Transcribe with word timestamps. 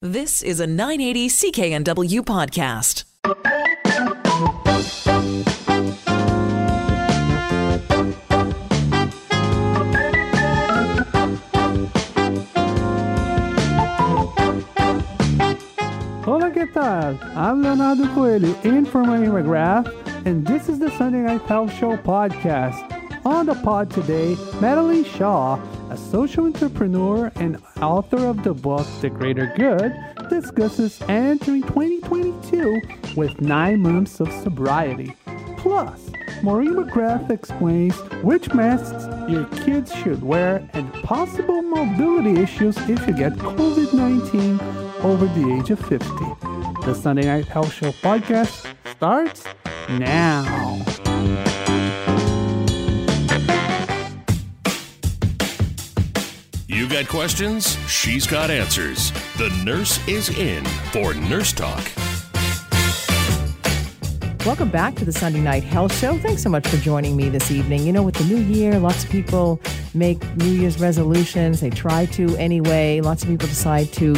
This 0.00 0.44
is 0.44 0.60
a 0.60 0.66
980 0.68 1.28
CKNW 1.28 2.20
podcast. 2.20 3.02
Hola, 16.24 16.52
¿qué 16.52 16.72
tal? 16.72 17.18
I'm 17.34 17.60
Leonardo 17.62 18.06
Coelho 18.14 18.54
in 18.62 18.86
for 18.86 19.02
Marie 19.02 19.26
McGrath, 19.26 19.92
and 20.24 20.46
this 20.46 20.68
is 20.68 20.78
the 20.78 20.92
Sunday 20.92 21.22
Night 21.22 21.42
Health 21.42 21.74
Show 21.76 21.96
podcast. 21.96 22.84
On 23.26 23.46
the 23.46 23.56
pod 23.64 23.90
today, 23.90 24.36
Madeleine 24.60 25.04
Shaw, 25.04 25.58
social 25.98 26.46
entrepreneur 26.46 27.30
and 27.36 27.62
author 27.82 28.26
of 28.26 28.42
the 28.44 28.54
book 28.54 28.86
The 29.00 29.10
Greater 29.10 29.52
Good, 29.56 29.92
discusses 30.30 31.00
entering 31.08 31.62
2022 31.62 32.80
with 33.16 33.40
nine 33.40 33.82
months 33.82 34.20
of 34.20 34.32
sobriety. 34.42 35.14
Plus, 35.58 36.10
Maureen 36.42 36.74
McGrath 36.74 37.30
explains 37.30 37.96
which 38.22 38.52
masks 38.54 39.06
your 39.28 39.44
kids 39.64 39.94
should 39.94 40.22
wear 40.22 40.68
and 40.72 40.92
possible 41.02 41.62
mobility 41.62 42.40
issues 42.40 42.76
if 42.88 43.06
you 43.06 43.12
get 43.12 43.32
COVID 43.34 43.92
19 43.92 44.60
over 45.00 45.26
the 45.26 45.58
age 45.58 45.70
of 45.70 45.80
50. 45.80 46.06
The 46.86 46.94
Sunday 46.94 47.26
Night 47.26 47.46
Health 47.46 47.72
Show 47.72 47.90
podcast 47.92 48.66
starts 48.94 49.44
now. 49.88 51.57
You 56.78 56.88
got 56.88 57.08
questions? 57.08 57.76
She's 57.90 58.24
got 58.24 58.52
answers. 58.52 59.10
The 59.36 59.50
nurse 59.64 59.98
is 60.06 60.28
in 60.38 60.64
for 60.92 61.12
Nurse 61.12 61.52
Talk. 61.52 61.84
Welcome 64.46 64.70
back 64.70 64.94
to 64.94 65.04
the 65.04 65.10
Sunday 65.10 65.40
Night 65.40 65.64
Health 65.64 65.92
Show. 65.98 66.16
Thanks 66.18 66.44
so 66.44 66.48
much 66.48 66.68
for 66.68 66.76
joining 66.76 67.16
me 67.16 67.30
this 67.30 67.50
evening. 67.50 67.84
You 67.84 67.92
know, 67.92 68.04
with 68.04 68.14
the 68.14 68.32
new 68.32 68.36
year, 68.36 68.78
lots 68.78 69.02
of 69.02 69.10
people 69.10 69.60
make 69.92 70.24
New 70.36 70.52
Year's 70.52 70.78
resolutions. 70.78 71.60
They 71.60 71.70
try 71.70 72.06
to 72.06 72.36
anyway. 72.36 73.00
Lots 73.00 73.24
of 73.24 73.28
people 73.28 73.48
decide 73.48 73.92
to 73.94 74.14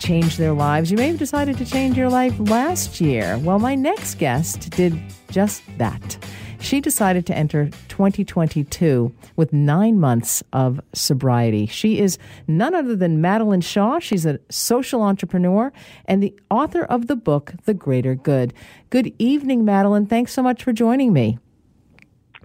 change 0.00 0.36
their 0.36 0.52
lives. 0.52 0.90
You 0.90 0.96
may 0.96 1.06
have 1.06 1.18
decided 1.18 1.58
to 1.58 1.64
change 1.64 1.96
your 1.96 2.08
life 2.08 2.34
last 2.40 3.00
year. 3.00 3.38
Well, 3.38 3.60
my 3.60 3.76
next 3.76 4.16
guest 4.16 4.70
did 4.70 5.00
just 5.30 5.62
that. 5.78 6.18
She 6.60 6.80
decided 6.80 7.26
to 7.26 7.36
enter 7.36 7.70
2022 7.88 9.12
with 9.34 9.52
nine 9.52 9.98
months 9.98 10.42
of 10.52 10.80
sobriety. 10.92 11.66
She 11.66 11.98
is 11.98 12.18
none 12.46 12.74
other 12.74 12.94
than 12.94 13.20
Madeleine 13.20 13.62
Shaw. 13.62 13.98
She's 13.98 14.26
a 14.26 14.38
social 14.50 15.02
entrepreneur 15.02 15.72
and 16.04 16.22
the 16.22 16.38
author 16.50 16.84
of 16.84 17.06
the 17.06 17.16
book, 17.16 17.54
The 17.64 17.74
Greater 17.74 18.14
Good. 18.14 18.52
Good 18.90 19.12
evening, 19.18 19.64
Madeleine. 19.64 20.06
Thanks 20.06 20.32
so 20.32 20.42
much 20.42 20.62
for 20.62 20.72
joining 20.72 21.12
me. 21.12 21.38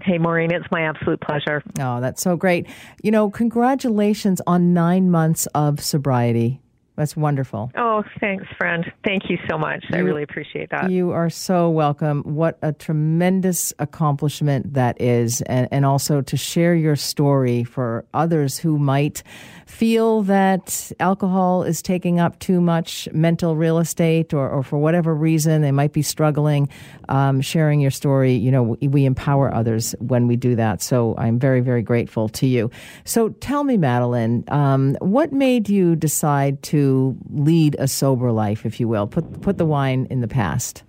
Hey, 0.02 0.18
Maureen, 0.18 0.52
it's 0.52 0.70
my 0.72 0.82
absolute 0.82 1.22
pleasure. 1.22 1.62
Oh, 1.80 2.02
that's 2.02 2.22
so 2.22 2.36
great. 2.36 2.68
You 3.02 3.12
know, 3.12 3.30
congratulations 3.30 4.42
on 4.48 4.74
nine 4.74 5.10
months 5.10 5.46
of 5.48 5.82
sobriety. 5.82 6.62
That's 6.96 7.18
wonderful. 7.18 7.72
Oh, 7.76 8.04
thanks, 8.22 8.46
friend. 8.58 8.90
Thank 9.04 9.30
you 9.30 9.38
so 9.50 9.58
much. 9.58 9.84
I 9.92 9.98
really 9.98 10.24
appreciate 10.24 10.70
that. 10.70 10.90
You 10.90 11.12
are 11.12 11.30
so 11.30 11.70
welcome. 11.70 12.24
What 12.24 12.58
a 12.62 12.72
tremendous 12.72 13.74
accomplishment 13.80 14.76
that 14.76 15.02
is. 15.02 15.42
And, 15.42 15.68
and 15.72 15.86
also 15.86 16.22
to 16.22 16.38
share 16.38 16.74
your 16.74 16.96
story 16.96 17.66
for 17.66 18.06
others 18.14 18.58
who 18.58 18.80
might 18.80 19.24
feel 19.66 20.22
that 20.24 20.92
alcohol 21.00 21.64
is 21.64 21.82
taking 21.82 22.20
up 22.20 22.40
too 22.40 22.62
much 22.62 23.10
mental 23.12 23.58
real 23.58 23.80
estate 23.80 24.34
or, 24.34 24.48
or 24.50 24.64
for 24.64 24.78
whatever 24.78 25.14
reason 25.14 25.62
they 25.62 25.72
might 25.72 25.92
be 25.92 26.02
struggling. 26.02 26.70
Um, 27.10 27.42
sharing 27.42 27.82
your 27.82 27.92
story, 27.92 28.34
you 28.34 28.52
know, 28.52 28.64
we, 28.64 28.88
we 28.88 29.06
empower 29.06 29.54
others 29.54 29.96
when 30.00 30.28
we 30.28 30.38
do 30.38 30.56
that. 30.56 30.82
So 30.82 31.14
I'm 31.18 31.40
very, 31.40 31.60
very 31.60 31.82
grateful 31.82 32.30
to 32.30 32.48
you. 32.48 32.72
So 33.04 33.30
tell 33.30 33.66
me, 33.66 33.76
Madeleine, 33.76 34.46
um, 34.48 34.96
what 35.02 35.34
made 35.34 35.68
you 35.68 35.96
decide 35.96 36.64
to 36.64 36.85
lead 37.30 37.76
a 37.80 37.88
sober 37.88 38.32
life, 38.32 38.66
if 38.66 38.80
you 38.80 38.88
will? 38.88 39.08
Put, 39.08 39.42
put 39.42 39.58
the 39.58 39.66
wine 39.66 40.08
in 40.10 40.22
the 40.22 40.28
past. 40.28 40.84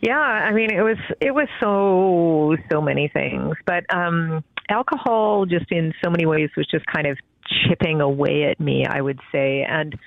Yeah, 0.00 0.18
I 0.18 0.52
mean, 0.52 0.70
it 0.72 0.80
was 0.80 0.96
it 1.20 1.32
was 1.32 1.46
so 1.60 2.56
so 2.72 2.80
many 2.80 3.08
things, 3.08 3.54
but 3.66 3.84
um, 3.94 4.42
alcohol 4.70 5.44
just 5.44 5.70
in 5.70 5.92
so 6.02 6.10
many 6.10 6.24
ways 6.24 6.48
was 6.56 6.66
just 6.70 6.86
kind 6.86 7.06
of 7.06 7.18
chipping 7.46 8.00
away 8.00 8.44
at 8.44 8.58
me. 8.58 8.86
I 8.86 9.02
would 9.02 9.20
say, 9.30 9.62
and 9.68 9.98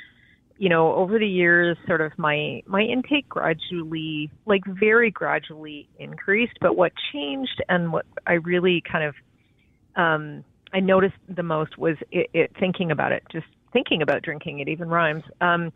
you 0.58 0.70
know, 0.70 0.94
over 0.96 1.20
the 1.20 1.28
years, 1.28 1.78
sort 1.86 2.02
of 2.02 2.12
my 2.18 2.64
my 2.66 2.82
intake 2.82 3.30
gradually, 3.30 4.32
like 4.48 4.66
very 4.66 5.12
gradually, 5.12 5.88
increased. 6.00 6.58
But 6.60 6.76
what 6.76 6.94
changed 7.12 7.62
and 7.70 7.94
what 7.94 8.08
I 8.26 8.34
really 8.34 8.82
kind 8.90 9.04
of 9.04 9.16
um, 9.96 10.44
I 10.74 10.80
noticed 10.80 11.16
the 11.30 11.44
most 11.44 11.78
was 11.78 11.98
it, 12.12 12.30
it 12.34 12.52
thinking 12.60 12.90
about 12.90 13.12
it, 13.12 13.24
just 13.32 13.46
thinking 13.74 14.02
about 14.02 14.22
drinking. 14.22 14.60
It 14.60 14.70
even 14.70 14.88
rhymes. 14.88 15.24
Um, 15.42 15.74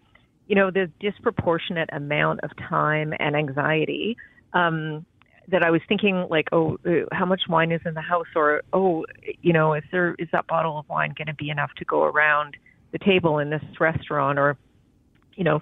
you 0.47 0.55
know, 0.55 0.71
the 0.71 0.89
disproportionate 0.99 1.89
amount 1.91 2.39
of 2.43 2.51
time 2.69 3.13
and 3.19 3.35
anxiety 3.35 4.15
um, 4.53 5.05
that 5.49 5.63
I 5.63 5.71
was 5.71 5.81
thinking, 5.87 6.25
like, 6.29 6.47
oh, 6.51 6.77
uh, 6.85 7.05
how 7.11 7.25
much 7.25 7.41
wine 7.49 7.71
is 7.71 7.81
in 7.85 7.93
the 7.93 8.01
house, 8.01 8.27
or 8.35 8.61
oh, 8.73 9.05
you 9.41 9.53
know, 9.53 9.73
is 9.73 9.83
there 9.91 10.15
is 10.19 10.27
that 10.31 10.47
bottle 10.47 10.79
of 10.79 10.87
wine 10.87 11.13
going 11.17 11.27
to 11.27 11.33
be 11.33 11.49
enough 11.49 11.71
to 11.77 11.85
go 11.85 12.03
around 12.03 12.55
the 12.91 12.99
table 12.99 13.39
in 13.39 13.49
this 13.49 13.63
restaurant, 13.79 14.39
or 14.39 14.57
you 15.35 15.43
know, 15.43 15.61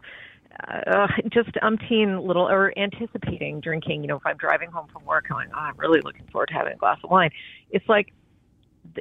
uh, 0.68 1.08
just 1.30 1.52
umpteen 1.64 2.26
little 2.26 2.48
or 2.48 2.78
anticipating 2.78 3.60
drinking. 3.60 4.02
You 4.02 4.08
know, 4.08 4.18
if 4.18 4.26
I'm 4.26 4.38
driving 4.38 4.72
home 4.72 4.88
from 4.92 5.04
work, 5.06 5.26
like, 5.30 5.50
oh, 5.54 5.58
I'm 5.58 5.78
really 5.78 6.02
looking 6.02 6.28
forward 6.32 6.48
to 6.48 6.54
having 6.54 6.74
a 6.74 6.78
glass 6.78 6.98
of 7.04 7.10
wine. 7.10 7.32
It's 7.72 7.88
like 7.88 8.14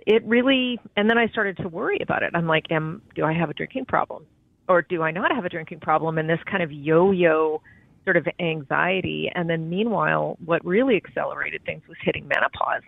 it 0.06 0.24
really, 0.24 0.78
and 0.96 1.08
then 1.08 1.18
I 1.18 1.28
started 1.28 1.56
to 1.58 1.68
worry 1.68 1.98
about 2.02 2.22
it. 2.22 2.32
I'm 2.34 2.46
like, 2.46 2.66
am 2.70 3.02
do 3.14 3.24
I 3.24 3.32
have 3.32 3.50
a 3.50 3.54
drinking 3.54 3.86
problem, 3.86 4.26
or 4.68 4.82
do 4.82 5.02
I 5.02 5.10
not 5.10 5.34
have 5.34 5.44
a 5.44 5.48
drinking 5.48 5.80
problem? 5.80 6.18
And 6.18 6.28
this 6.28 6.40
kind 6.50 6.62
of 6.62 6.72
yo-yo 6.72 7.62
sort 8.04 8.16
of 8.16 8.26
anxiety. 8.38 9.30
And 9.34 9.48
then 9.48 9.70
meanwhile, 9.70 10.36
what 10.44 10.64
really 10.64 10.96
accelerated 10.96 11.64
things 11.64 11.82
was 11.88 11.96
hitting 12.02 12.28
menopause 12.28 12.82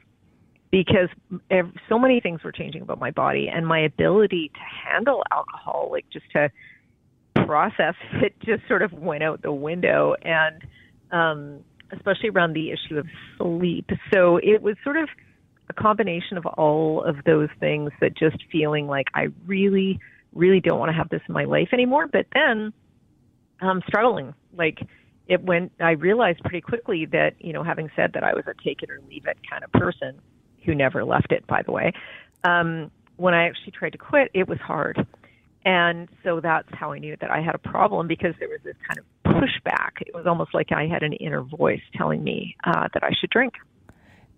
because 0.70 1.08
so 1.88 1.98
many 1.98 2.20
things 2.20 2.42
were 2.42 2.52
changing 2.52 2.82
about 2.82 2.98
my 2.98 3.10
body 3.10 3.48
and 3.48 3.66
my 3.66 3.80
ability 3.80 4.50
to 4.52 4.90
handle 4.90 5.22
alcohol, 5.30 5.88
like 5.90 6.04
just 6.12 6.30
to 6.32 6.50
process 7.46 7.94
it, 8.22 8.34
just 8.44 8.66
sort 8.68 8.82
of 8.82 8.92
went 8.92 9.22
out 9.22 9.40
the 9.42 9.52
window. 9.52 10.14
And 10.22 10.62
um, 11.12 11.60
especially 11.92 12.30
around 12.30 12.54
the 12.54 12.70
issue 12.70 12.98
of 12.98 13.06
sleep. 13.38 13.90
So 14.12 14.38
it 14.38 14.62
was 14.62 14.76
sort 14.82 14.96
of 14.96 15.08
a 15.69 15.72
combination 15.72 16.38
of 16.38 16.47
all 16.47 17.03
of 17.03 17.16
those 17.25 17.49
things 17.60 17.91
that 18.00 18.16
just 18.16 18.37
feeling 18.50 18.87
like 18.87 19.09
I 19.15 19.28
really, 19.47 19.99
really 20.32 20.60
don't 20.60 20.78
want 20.78 20.91
to 20.91 20.97
have 20.97 21.09
this 21.09 21.22
in 21.28 21.34
my 21.34 21.44
life 21.44 21.69
anymore. 21.72 22.06
But 22.06 22.27
then 22.34 22.72
um, 23.60 23.82
struggling. 23.87 24.34
Like 24.56 24.81
it 25.27 25.43
went, 25.43 25.72
I 25.81 25.93
realized 25.93 26.41
pretty 26.41 26.60
quickly 26.60 27.06
that, 27.06 27.34
you 27.38 27.53
know, 27.53 27.62
having 27.62 27.91
said 27.97 28.12
that 28.15 28.25
I 28.25 28.34
was 28.34 28.44
a 28.47 28.54
take 28.62 28.82
it 28.82 28.91
or 28.91 29.00
leave 29.09 29.27
it 29.27 29.38
kind 29.49 29.65
of 29.65 29.72
person 29.72 30.21
who 30.65 30.75
never 30.75 31.04
left 31.04 31.32
it, 31.32 31.47
by 31.47 31.62
the 31.62 31.72
way, 31.72 31.93
um, 32.44 32.91
when 33.16 33.34
I 33.34 33.47
actually 33.48 33.72
tried 33.72 33.93
to 33.93 33.98
quit, 33.98 34.31
it 34.34 34.48
was 34.48 34.59
hard. 34.59 35.06
And 35.65 36.09
so 36.22 36.41
that's 36.41 36.69
how 36.72 36.93
I 36.93 36.98
knew 36.98 37.16
that 37.21 37.31
I 37.31 37.41
had 37.41 37.54
a 37.54 37.59
problem 37.59 38.06
because 38.06 38.34
there 38.38 38.48
was 38.48 38.60
this 38.62 38.77
kind 38.87 38.98
of 38.98 39.04
pushback. 39.33 40.00
It 40.00 40.15
was 40.15 40.27
almost 40.27 40.54
like 40.54 40.71
I 40.71 40.87
had 40.87 41.03
an 41.03 41.12
inner 41.15 41.43
voice 41.43 41.81
telling 41.97 42.22
me 42.22 42.56
uh, 42.65 42.88
that 42.94 43.03
I 43.03 43.10
should 43.19 43.31
drink. 43.31 43.54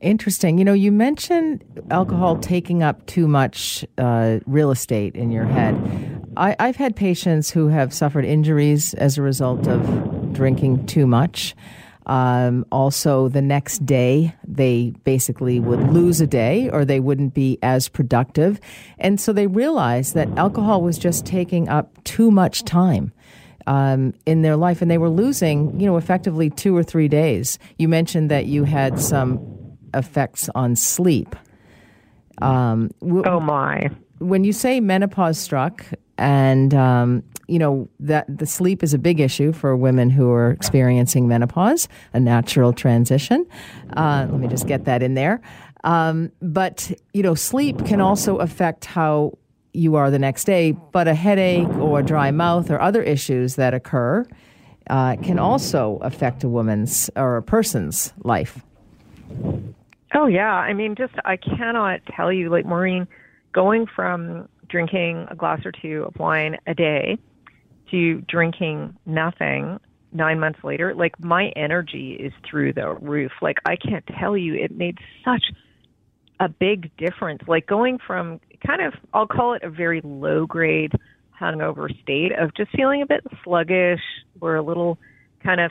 Interesting. 0.00 0.58
You 0.58 0.64
know, 0.64 0.74
you 0.74 0.92
mentioned 0.92 1.64
alcohol 1.90 2.36
taking 2.38 2.84
up 2.84 3.04
too 3.06 3.26
much 3.26 3.84
uh, 3.98 4.38
real 4.46 4.70
estate 4.70 5.16
in 5.16 5.32
your 5.32 5.44
head. 5.44 5.74
I, 6.36 6.54
I've 6.60 6.76
had 6.76 6.94
patients 6.94 7.50
who 7.50 7.66
have 7.66 7.92
suffered 7.92 8.24
injuries 8.24 8.94
as 8.94 9.18
a 9.18 9.22
result 9.22 9.66
of 9.66 10.32
drinking 10.32 10.86
too 10.86 11.06
much. 11.06 11.56
Um, 12.06 12.64
also, 12.70 13.28
the 13.28 13.42
next 13.42 13.84
day, 13.84 14.34
they 14.46 14.94
basically 15.04 15.58
would 15.58 15.90
lose 15.90 16.20
a 16.20 16.26
day 16.26 16.70
or 16.70 16.84
they 16.84 17.00
wouldn't 17.00 17.34
be 17.34 17.58
as 17.62 17.88
productive. 17.88 18.60
And 18.98 19.20
so 19.20 19.32
they 19.32 19.48
realized 19.48 20.14
that 20.14 20.28
alcohol 20.38 20.80
was 20.80 20.96
just 20.96 21.26
taking 21.26 21.68
up 21.68 22.02
too 22.04 22.30
much 22.30 22.62
time 22.64 23.12
um, 23.66 24.14
in 24.24 24.42
their 24.42 24.56
life, 24.56 24.80
and 24.80 24.90
they 24.90 24.96
were 24.96 25.10
losing, 25.10 25.78
you 25.78 25.86
know, 25.86 25.98
effectively 25.98 26.48
two 26.48 26.74
or 26.74 26.82
three 26.82 27.08
days. 27.08 27.58
You 27.78 27.88
mentioned 27.88 28.30
that 28.30 28.46
you 28.46 28.64
had 28.64 28.98
some 28.98 29.38
effects 29.94 30.48
on 30.54 30.76
sleep. 30.76 31.34
Um, 32.40 32.90
w- 33.00 33.24
Oh 33.26 33.40
my. 33.40 33.90
when 34.18 34.44
you 34.44 34.52
say 34.52 34.80
menopause 34.80 35.38
struck, 35.38 35.84
and 36.16 36.74
um, 36.74 37.22
you 37.48 37.58
know 37.58 37.88
that 38.00 38.24
the 38.28 38.46
sleep 38.46 38.82
is 38.82 38.92
a 38.94 38.98
big 38.98 39.20
issue 39.20 39.52
for 39.52 39.76
women 39.76 40.10
who 40.10 40.30
are 40.30 40.50
experiencing 40.50 41.26
menopause, 41.28 41.88
a 42.12 42.20
natural 42.20 42.72
transition. 42.72 43.46
Uh, 43.96 44.26
let 44.30 44.40
me 44.40 44.48
just 44.48 44.66
get 44.66 44.84
that 44.84 45.02
in 45.02 45.14
there. 45.14 45.40
Um, 45.84 46.30
but 46.42 46.90
you 47.12 47.22
know, 47.22 47.34
sleep 47.34 47.84
can 47.86 48.00
also 48.00 48.36
affect 48.38 48.84
how 48.84 49.36
you 49.72 49.94
are 49.96 50.10
the 50.10 50.18
next 50.18 50.44
day, 50.44 50.72
but 50.72 51.06
a 51.08 51.14
headache 51.14 51.68
or 51.78 52.00
a 52.00 52.02
dry 52.04 52.30
mouth 52.30 52.70
or 52.70 52.80
other 52.80 53.02
issues 53.02 53.54
that 53.56 53.74
occur 53.74 54.26
uh, 54.90 55.16
can 55.16 55.38
also 55.38 55.98
affect 56.02 56.42
a 56.42 56.48
woman's 56.48 57.10
or 57.16 57.36
a 57.36 57.42
person's 57.42 58.12
life. 58.24 58.60
Oh 60.14 60.26
yeah, 60.26 60.52
I 60.52 60.72
mean, 60.72 60.94
just 60.96 61.14
I 61.24 61.36
cannot 61.36 62.00
tell 62.16 62.32
you, 62.32 62.50
like 62.50 62.64
Maureen, 62.64 63.06
going 63.52 63.86
from 63.94 64.48
drinking 64.68 65.26
a 65.30 65.34
glass 65.34 65.60
or 65.64 65.72
two 65.72 66.04
of 66.06 66.18
wine 66.18 66.56
a 66.66 66.74
day 66.74 67.18
to 67.90 68.20
drinking 68.22 68.96
nothing 69.06 69.80
nine 70.12 70.40
months 70.40 70.60
later, 70.64 70.94
like 70.94 71.18
my 71.20 71.48
energy 71.56 72.16
is 72.18 72.32
through 72.48 72.72
the 72.72 72.94
roof. 72.94 73.32
Like 73.42 73.58
I 73.66 73.76
can't 73.76 74.04
tell 74.18 74.36
you, 74.36 74.54
it 74.54 74.70
made 74.70 74.98
such 75.24 75.44
a 76.40 76.48
big 76.48 76.94
difference. 76.96 77.42
Like 77.46 77.66
going 77.66 77.98
from 78.06 78.40
kind 78.66 78.82
of, 78.82 78.94
I'll 79.12 79.26
call 79.26 79.54
it 79.54 79.62
a 79.62 79.70
very 79.70 80.00
low 80.02 80.46
grade 80.46 80.92
hungover 81.38 81.88
state 82.02 82.32
of 82.32 82.54
just 82.54 82.70
feeling 82.74 83.02
a 83.02 83.06
bit 83.06 83.24
sluggish 83.44 84.00
or 84.40 84.56
a 84.56 84.62
little 84.62 84.98
kind 85.42 85.60
of, 85.60 85.70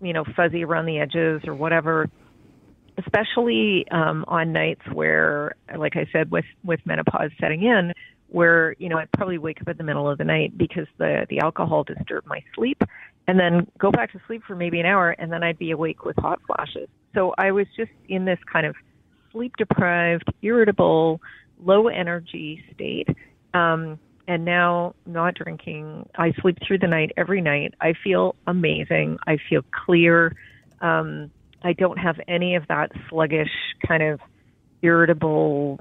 you 0.00 0.12
know, 0.12 0.24
fuzzy 0.36 0.64
around 0.64 0.86
the 0.86 0.98
edges 0.98 1.42
or 1.46 1.54
whatever. 1.54 2.08
Especially 2.98 3.86
um, 3.90 4.24
on 4.28 4.52
nights 4.52 4.82
where, 4.92 5.54
like 5.76 5.96
I 5.96 6.06
said, 6.12 6.30
with 6.30 6.44
with 6.64 6.80
menopause 6.84 7.30
setting 7.40 7.62
in, 7.62 7.92
where 8.28 8.74
you 8.78 8.88
know 8.88 8.98
I'd 8.98 9.12
probably 9.12 9.38
wake 9.38 9.60
up 9.60 9.68
in 9.68 9.76
the 9.76 9.84
middle 9.84 10.08
of 10.08 10.18
the 10.18 10.24
night 10.24 10.58
because 10.58 10.86
the 10.98 11.26
the 11.30 11.38
alcohol 11.40 11.84
disturbed 11.84 12.26
my 12.26 12.42
sleep, 12.54 12.82
and 13.28 13.38
then 13.38 13.66
go 13.78 13.90
back 13.90 14.12
to 14.12 14.20
sleep 14.26 14.42
for 14.46 14.56
maybe 14.56 14.80
an 14.80 14.86
hour, 14.86 15.10
and 15.10 15.32
then 15.32 15.42
I'd 15.42 15.58
be 15.58 15.70
awake 15.70 16.04
with 16.04 16.16
hot 16.16 16.40
flashes. 16.46 16.88
So 17.14 17.34
I 17.38 17.52
was 17.52 17.66
just 17.76 17.92
in 18.08 18.24
this 18.24 18.38
kind 18.52 18.66
of 18.66 18.74
sleep 19.32 19.56
deprived, 19.56 20.24
irritable, 20.42 21.20
low 21.62 21.88
energy 21.88 22.64
state. 22.74 23.08
Um, 23.54 23.98
and 24.28 24.44
now 24.44 24.94
not 25.06 25.34
drinking. 25.34 26.06
I 26.16 26.32
sleep 26.42 26.58
through 26.64 26.78
the 26.78 26.86
night 26.86 27.12
every 27.16 27.40
night. 27.40 27.74
I 27.80 27.94
feel 28.04 28.36
amazing. 28.46 29.16
I 29.26 29.38
feel 29.48 29.62
clear. 29.86 30.36
Um, 30.82 31.30
I 31.62 31.72
don't 31.72 31.98
have 31.98 32.20
any 32.28 32.54
of 32.54 32.66
that 32.68 32.92
sluggish 33.08 33.50
kind 33.86 34.02
of 34.02 34.20
irritable 34.82 35.78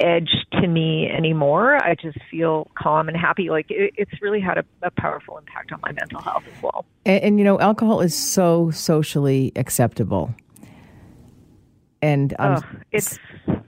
edge 0.00 0.30
to 0.52 0.66
me 0.66 1.08
anymore. 1.08 1.76
I 1.76 1.94
just 1.94 2.18
feel 2.30 2.68
calm 2.76 3.08
and 3.08 3.16
happy. 3.16 3.50
Like 3.50 3.70
it, 3.70 3.94
it's 3.96 4.20
really 4.20 4.40
had 4.40 4.58
a, 4.58 4.64
a, 4.82 4.90
powerful 4.90 5.38
impact 5.38 5.72
on 5.72 5.80
my 5.82 5.92
mental 5.92 6.20
health 6.20 6.44
as 6.54 6.62
well. 6.62 6.84
And, 7.06 7.22
and, 7.22 7.38
you 7.38 7.44
know, 7.44 7.60
alcohol 7.60 8.00
is 8.00 8.16
so 8.16 8.70
socially 8.70 9.52
acceptable, 9.56 10.34
and 12.02 12.34
I'm 12.38 12.62
it's 12.90 13.18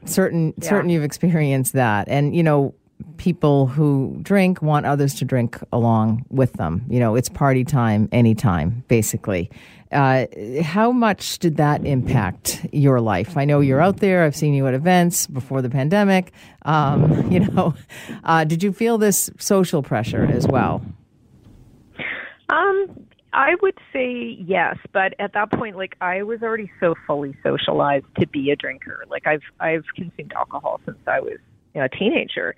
certain 0.05 0.55
yeah. 0.59 0.69
certain 0.69 0.91
you've 0.91 1.05
experienced 1.05 1.75
that. 1.75 2.09
And 2.09 2.35
you 2.35 2.43
know, 2.43 2.75
people 3.17 3.67
who 3.67 4.19
drink 4.23 4.63
want 4.63 4.87
others 4.87 5.15
to 5.15 5.25
drink 5.25 5.59
along 5.73 6.25
with 6.31 6.55
them. 6.55 6.85
You 6.89 7.01
know, 7.01 7.15
it's 7.15 7.29
party 7.29 7.65
time 7.65 8.09
anytime, 8.13 8.85
basically. 8.89 9.51
Uh, 9.93 10.27
how 10.63 10.91
much 10.91 11.39
did 11.39 11.57
that 11.57 11.85
impact 11.87 12.67
your 12.73 13.01
life? 13.01 13.37
I 13.37 13.45
know 13.45 13.61
you're 13.61 13.81
out 13.81 13.99
there. 13.99 14.25
I've 14.25 14.37
seen 14.37 14.55
you 14.55 14.67
at 14.67 14.75
events 14.75 15.27
before 15.27 15.63
the 15.63 15.71
pandemic. 15.71 16.33
Um, 16.63 17.31
you 17.31 17.41
know, 17.41 17.75
uh, 18.25 18.45
did 18.45 18.63
you 18.63 18.73
feel 18.73 18.99
this 18.99 19.31
social 19.39 19.83
pressure 19.83 20.25
as 20.25 20.47
well? 20.47 20.85
Um, 22.49 23.07
I 23.33 23.55
would 23.61 23.79
say 23.93 24.37
yes, 24.41 24.77
but 24.93 25.15
at 25.19 25.35
that 25.35 25.53
point, 25.53 25.77
like 25.77 25.97
I 26.01 26.23
was 26.23 26.43
already 26.43 26.71
so 26.81 26.95
fully 27.07 27.37
socialized 27.43 28.07
to 28.19 28.27
be 28.27 28.51
a 28.51 28.57
drinker. 28.57 29.05
Like 29.09 29.27
I've 29.27 29.43
I've 29.61 29.85
consumed 29.95 30.33
alcohol 30.35 30.81
since 30.87 30.99
I 31.07 31.21
was 31.21 31.39
a 31.75 31.89
teenager, 31.89 32.55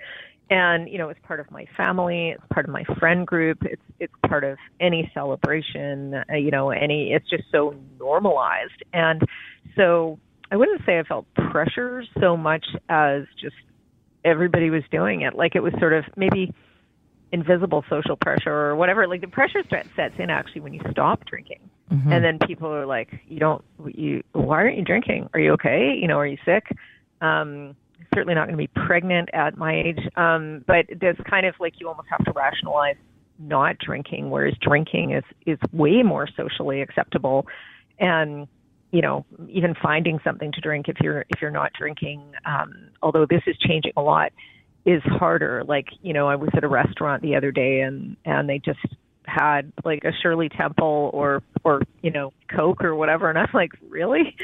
and 0.50 0.88
you 0.88 0.98
know 0.98 1.08
it's 1.08 1.20
part 1.24 1.40
of 1.40 1.50
my 1.50 1.66
family 1.76 2.30
it's 2.30 2.42
part 2.52 2.66
of 2.66 2.72
my 2.72 2.84
friend 2.98 3.26
group 3.26 3.58
it's 3.62 3.82
it's 4.00 4.12
part 4.28 4.44
of 4.44 4.56
any 4.80 5.10
celebration 5.12 6.14
uh, 6.14 6.34
you 6.34 6.50
know 6.50 6.70
any 6.70 7.12
it's 7.12 7.28
just 7.28 7.44
so 7.52 7.74
normalized. 7.98 8.82
And 8.92 9.22
so 9.76 10.18
i 10.50 10.56
wouldn't 10.56 10.80
say 10.86 10.98
i 10.98 11.02
felt 11.02 11.26
pressure 11.34 12.04
so 12.20 12.36
much 12.36 12.64
as 12.88 13.24
just 13.40 13.54
everybody 14.24 14.70
was 14.70 14.82
doing 14.90 15.22
it. 15.22 15.34
Like 15.34 15.54
it 15.54 15.60
was 15.60 15.72
sort 15.78 15.92
of 15.92 16.04
maybe 16.16 16.52
invisible 17.32 17.84
social 17.88 18.16
pressure 18.16 18.52
or 18.52 18.76
whatever. 18.76 19.06
Like 19.06 19.20
the 19.20 19.28
pressure 19.28 19.62
threat 19.62 19.86
sets 19.96 20.14
in 20.18 20.30
actually 20.30 20.62
when 20.62 20.74
you 20.74 20.80
stop 20.90 21.24
drinking. 21.24 21.60
Mm-hmm. 21.90 22.12
and 22.12 22.22
then 22.22 22.38
people 22.46 22.68
are 22.68 22.84
like 22.84 23.08
you 23.28 23.40
don't 23.40 23.64
you 23.86 24.22
why 24.32 24.56
aren't 24.56 24.76
you 24.76 24.84
drinking? 24.84 25.30
Are 25.32 25.40
you 25.40 25.52
okay? 25.52 25.96
You 25.98 26.06
know 26.06 26.18
are 26.18 26.26
you 26.26 26.36
sick? 26.44 26.64
Um 27.22 27.76
certainly 28.14 28.34
not 28.34 28.46
going 28.46 28.58
to 28.58 28.62
be 28.62 28.86
pregnant 28.86 29.28
at 29.32 29.56
my 29.56 29.74
age. 29.74 30.00
Um, 30.16 30.64
but 30.66 30.86
there's 31.00 31.16
kind 31.28 31.46
of 31.46 31.54
like 31.60 31.74
you 31.80 31.88
almost 31.88 32.08
have 32.10 32.24
to 32.24 32.32
rationalize 32.32 32.96
not 33.38 33.78
drinking, 33.78 34.30
whereas 34.30 34.54
drinking 34.60 35.12
is 35.12 35.24
is 35.46 35.58
way 35.72 36.02
more 36.02 36.28
socially 36.36 36.82
acceptable, 36.82 37.46
and 37.98 38.48
you 38.90 39.00
know 39.00 39.24
even 39.48 39.74
finding 39.80 40.18
something 40.24 40.50
to 40.52 40.60
drink 40.60 40.88
if 40.88 40.96
you're 41.00 41.24
if 41.28 41.40
you're 41.40 41.50
not 41.50 41.72
drinking. 41.78 42.32
Um, 42.44 42.90
although 43.02 43.26
this 43.28 43.42
is 43.46 43.56
changing 43.58 43.92
a 43.96 44.02
lot, 44.02 44.32
is 44.84 45.02
harder. 45.04 45.62
Like 45.66 45.86
you 46.02 46.12
know, 46.12 46.28
I 46.28 46.36
was 46.36 46.50
at 46.54 46.64
a 46.64 46.68
restaurant 46.68 47.22
the 47.22 47.36
other 47.36 47.52
day 47.52 47.80
and 47.80 48.16
and 48.24 48.48
they 48.48 48.58
just 48.58 48.80
had 49.24 49.72
like 49.84 50.04
a 50.04 50.12
Shirley 50.22 50.48
Temple 50.48 51.10
or 51.12 51.42
or 51.64 51.82
you 52.02 52.10
know 52.10 52.32
Coke 52.48 52.82
or 52.82 52.94
whatever, 52.94 53.28
and 53.28 53.38
I'm 53.38 53.48
like, 53.52 53.72
really? 53.88 54.36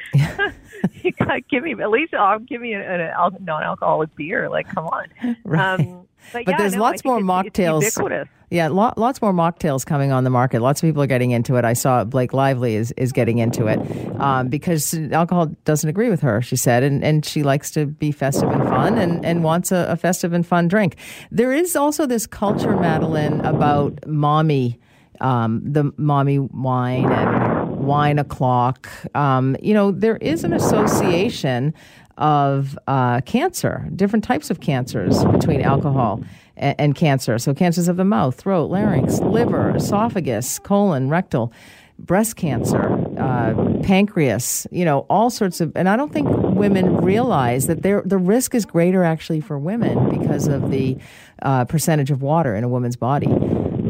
you 1.03 1.13
gotta 1.19 1.41
give 1.41 1.65
me 1.65 1.73
at 1.81 1.91
least 1.91 2.15
I'll 2.15 2.39
give 2.39 2.61
me 2.61 2.73
an, 2.73 2.83
an 2.83 3.13
non-alcoholic 3.41 4.15
beer. 4.17 4.49
Like, 4.49 4.69
come 4.69 4.87
on. 4.87 5.07
Right. 5.45 5.81
Um, 5.81 6.07
but, 6.33 6.45
but 6.47 6.53
yeah, 6.53 6.59
there's 6.59 6.75
no, 6.75 6.81
lots 6.81 7.05
more 7.05 7.19
mocktails. 7.19 8.29
Yeah, 8.51 8.69
lo- 8.69 8.93
lots 8.97 9.21
more 9.21 9.33
mocktails 9.33 9.85
coming 9.85 10.13
on 10.13 10.25
the 10.25 10.31
market. 10.31 10.61
Lots 10.61 10.83
of 10.83 10.87
people 10.87 11.03
are 11.03 11.07
getting 11.09 11.33
into 11.33 11.57
it. 11.57 11.65
I 11.65 11.73
saw 11.73 12.05
Blake 12.05 12.33
Lively 12.33 12.77
is, 12.77 12.93
is 12.93 13.11
getting 13.13 13.39
into 13.39 13.67
it 13.67 13.81
um, 14.21 14.49
because 14.49 14.95
alcohol 15.13 15.47
doesn't 15.65 15.89
agree 15.89 16.09
with 16.09 16.21
her, 16.21 16.41
she 16.41 16.57
said, 16.57 16.83
and, 16.83 17.03
and 17.03 17.25
she 17.25 17.43
likes 17.43 17.71
to 17.73 17.87
be 17.87 18.13
festive 18.13 18.49
and 18.51 18.63
fun 18.63 18.97
and, 18.97 19.25
and 19.25 19.43
wants 19.43 19.73
a, 19.73 19.87
a 19.89 19.97
festive 19.97 20.33
and 20.33 20.47
fun 20.47 20.69
drink. 20.69 20.97
There 21.31 21.53
is 21.53 21.75
also 21.75 22.07
this 22.07 22.27
culture, 22.27 22.77
Madeleine, 22.77 23.41
about 23.41 24.07
mommy, 24.07 24.79
um, 25.21 25.61
the 25.65 25.93
mommy 25.97 26.39
wine 26.39 27.11
and 27.11 27.79
wine 27.79 28.19
o'clock. 28.19 28.89
Um, 29.15 29.57
you 29.63 29.75
know, 29.75 29.91
there 29.91 30.17
is 30.17 30.45
an 30.45 30.53
association 30.53 31.75
of 32.17 32.79
uh, 32.87 33.21
cancer, 33.23 33.89
different 33.95 34.25
types 34.25 34.51
of 34.51 34.61
cancers 34.61 35.25
between 35.25 35.61
alcohol 35.61 36.23
and, 36.57 36.77
and, 36.79 36.95
cancer. 36.95 37.39
So, 37.39 37.55
cancers 37.55 37.89
of 37.89 37.97
the 37.97 38.05
mouth, 38.05 38.37
throat, 38.37 38.71
larynx, 38.71 39.21
liver, 39.21 39.75
esophagus, 39.75 40.61
colon, 40.61 41.09
rectal, 41.09 41.53
breast 41.99 42.37
cancer, 42.37 42.93
uh, 43.19 43.55
pancreas, 43.83 44.67
you 44.71 44.85
know, 44.85 45.01
all 45.11 45.31
sorts 45.31 45.61
of. 45.61 45.73
And 45.75 45.89
I 45.89 45.97
don't 45.97 46.13
think 46.13 46.29
women 46.31 46.99
realize 46.99 47.67
that 47.67 47.83
the 47.83 48.19
risk 48.19 48.55
is 48.55 48.65
greater 48.65 49.05
actually 49.05 49.41
for 49.41 49.59
women 49.59 50.11
because 50.11 50.47
of 50.47 50.71
the 50.71 50.97
uh, 51.43 51.65
percentage 51.65 52.11
of 52.11 52.23
water 52.23 52.55
in 52.55 52.65
a 52.65 52.69
woman's 52.69 52.97
body. 52.97 53.27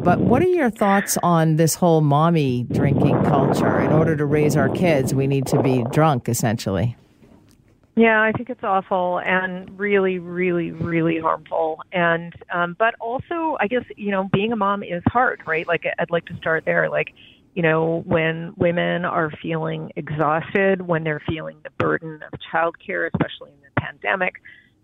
But 0.04 0.20
what 0.20 0.42
are 0.42 0.48
your 0.48 0.68
thoughts 0.68 1.16
on 1.22 1.56
this 1.56 1.74
whole 1.74 2.02
mommy 2.02 2.66
drinking 2.70 3.24
culture? 3.24 3.80
In 3.80 3.90
order 3.90 4.14
to 4.14 4.26
raise 4.26 4.54
our 4.54 4.68
kids, 4.68 5.14
we 5.14 5.26
need 5.26 5.46
to 5.46 5.62
be 5.62 5.82
drunk, 5.92 6.28
essentially. 6.28 6.94
Yeah, 7.96 8.20
I 8.20 8.32
think 8.32 8.50
it's 8.50 8.62
awful 8.62 9.20
and 9.20 9.78
really, 9.78 10.18
really, 10.18 10.72
really 10.72 11.20
harmful. 11.20 11.80
And 11.90 12.34
um, 12.52 12.76
but 12.78 12.94
also, 13.00 13.56
I 13.60 13.66
guess 13.66 13.84
you 13.96 14.10
know, 14.10 14.28
being 14.30 14.52
a 14.52 14.56
mom 14.56 14.82
is 14.82 15.02
hard, 15.06 15.40
right? 15.46 15.66
Like 15.66 15.84
I'd 15.98 16.10
like 16.10 16.26
to 16.26 16.36
start 16.36 16.66
there. 16.66 16.90
Like, 16.90 17.14
you 17.54 17.62
know, 17.62 18.02
when 18.04 18.52
women 18.58 19.06
are 19.06 19.30
feeling 19.40 19.90
exhausted, 19.96 20.82
when 20.82 21.04
they're 21.04 21.22
feeling 21.26 21.56
the 21.64 21.70
burden 21.78 22.20
of 22.30 22.38
childcare, 22.52 23.08
especially 23.14 23.52
in 23.52 23.60
the 23.62 23.80
pandemic, 23.80 24.34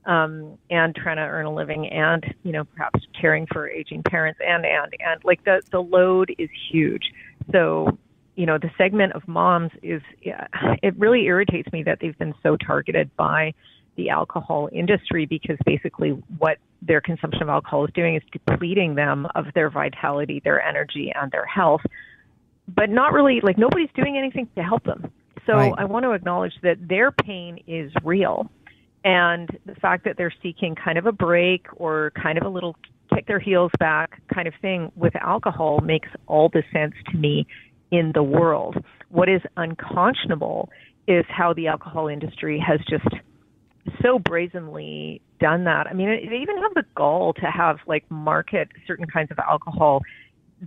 um, 0.07 0.59
and 0.71 0.95
trying 0.95 1.17
to 1.17 1.23
earn 1.23 1.47
a 1.47 1.55
living, 1.55 1.89
and 1.89 2.25
you 2.43 2.53
know, 2.53 2.65
perhaps 2.65 3.01
caring 3.21 3.47
for 3.53 3.69
aging 3.69 4.03
parents, 4.03 4.41
and 4.47 4.65
and 4.65 4.95
and 5.01 5.25
like 5.25 5.45
the 5.45 5.63
the 5.71 5.81
load 5.81 6.35
is 6.39 6.49
huge. 6.71 7.13
So 7.53 7.99
you 8.37 8.47
know, 8.47 8.57
the 8.57 8.71
segment 8.79 9.13
of 9.13 9.27
moms 9.29 9.71
is, 9.83 10.01
yeah, 10.23 10.47
it 10.83 10.97
really 10.97 11.27
irritates 11.27 11.71
me 11.73 11.83
that 11.83 11.99
they've 12.01 12.17
been 12.17 12.35
so 12.43 12.57
targeted 12.57 13.15
by 13.17 13.53
the 13.97 14.09
alcohol 14.09 14.71
industry 14.73 15.27
because 15.27 15.59
basically 15.67 16.11
what 16.39 16.57
their 16.81 17.03
consumption 17.03 17.43
of 17.43 17.51
alcohol 17.51 17.85
is 17.85 17.91
doing 17.93 18.17
is 18.17 18.23
depleting 18.33 18.95
them 18.95 19.27
of 19.35 19.47
their 19.55 19.69
vitality, 19.69 20.41
their 20.43 20.63
energy, 20.63 21.13
and 21.15 21.31
their 21.33 21.45
health, 21.45 21.83
but 22.67 22.89
not 22.89 23.13
really, 23.13 23.41
like, 23.43 23.59
nobody's 23.59 23.91
doing 23.95 24.17
anything 24.17 24.49
to 24.57 24.63
help 24.63 24.85
them. 24.85 25.11
So 25.45 25.53
right. 25.53 25.75
I 25.77 25.85
want 25.85 26.05
to 26.05 26.13
acknowledge 26.13 26.55
that 26.63 26.77
their 26.89 27.11
pain 27.11 27.63
is 27.67 27.93
real. 28.05 28.51
And 29.05 29.49
the 29.65 29.75
fact 29.77 30.05
that 30.05 30.17
they're 30.17 30.35
seeking 30.43 30.75
kind 30.75 30.99
of 30.99 31.07
a 31.07 31.13
break 31.13 31.67
or 31.77 32.13
kind 32.21 32.37
of 32.37 32.45
a 32.45 32.49
little 32.49 32.77
kick 33.15 33.27
their 33.27 33.41
heels 33.41 33.71
back 33.79 34.21
kind 34.33 34.47
of 34.47 34.55
thing 34.61 34.93
with 34.95 35.17
alcohol 35.17 35.81
makes 35.81 36.09
all 36.27 36.49
the 36.49 36.63
sense 36.73 36.95
to 37.11 37.17
me 37.17 37.47
in 37.91 38.13
the 38.15 38.23
world. 38.23 38.77
What 39.09 39.29
is 39.29 39.41
unconscionable 39.57 40.69
is 41.09 41.25
how 41.29 41.53
the 41.55 41.67
alcohol 41.67 42.09
industry 42.09 42.63
has 42.65 42.79
just 42.89 43.09
so 44.03 44.19
brazenly 44.19 45.21
done 45.41 45.65
that. 45.65 45.87
I 45.87 45.95
mean, 45.95 46.09
they 46.09 46.37
even 46.37 46.59
have 46.59 46.75
the 46.75 46.85
gall 46.95 47.33
to 47.35 47.47
have 47.47 47.79
like 47.87 48.09
market 48.11 48.69
certain 48.87 49.07
kinds 49.07 49.31
of 49.31 49.39
alcohol 49.39 50.03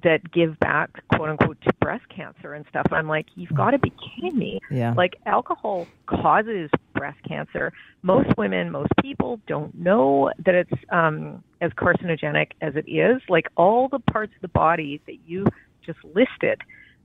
that 0.04 0.32
give 0.32 0.60
back 0.60 0.90
quote 1.16 1.30
unquote 1.30 1.62
to 1.62 1.74
breast 1.80 2.04
cancer 2.10 2.54
and 2.54 2.66
stuff. 2.70 2.88
I'm 2.92 3.08
like, 3.08 3.28
you've 3.36 3.52
mm. 3.52 3.58
got 3.58 3.72
to 3.72 3.80
be 3.80 3.92
kidding 3.92 4.38
me. 4.38 4.60
Yeah. 4.72 4.94
Like 4.94 5.16
alcohol 5.26 5.88
causes 6.08 6.70
breast 6.94 7.18
cancer. 7.28 7.72
Most 8.02 8.30
women, 8.38 8.72
most 8.72 8.92
people 9.02 9.40
don't 9.48 9.74
know 9.76 10.32
that 10.46 10.56
it's 10.56 10.72
um, 10.90 11.44
as 11.62 11.72
carcinogenic 11.72 12.52
as 12.62 12.76
it 12.76 12.90
is. 12.90 13.22
Like 13.30 13.48
all 13.56 13.88
the 13.90 14.00
parts 14.00 14.34
of 14.36 14.42
the 14.42 14.48
body 14.48 15.02
that 15.06 15.18
you 15.26 15.46
just 15.86 16.00
listed 16.04 16.62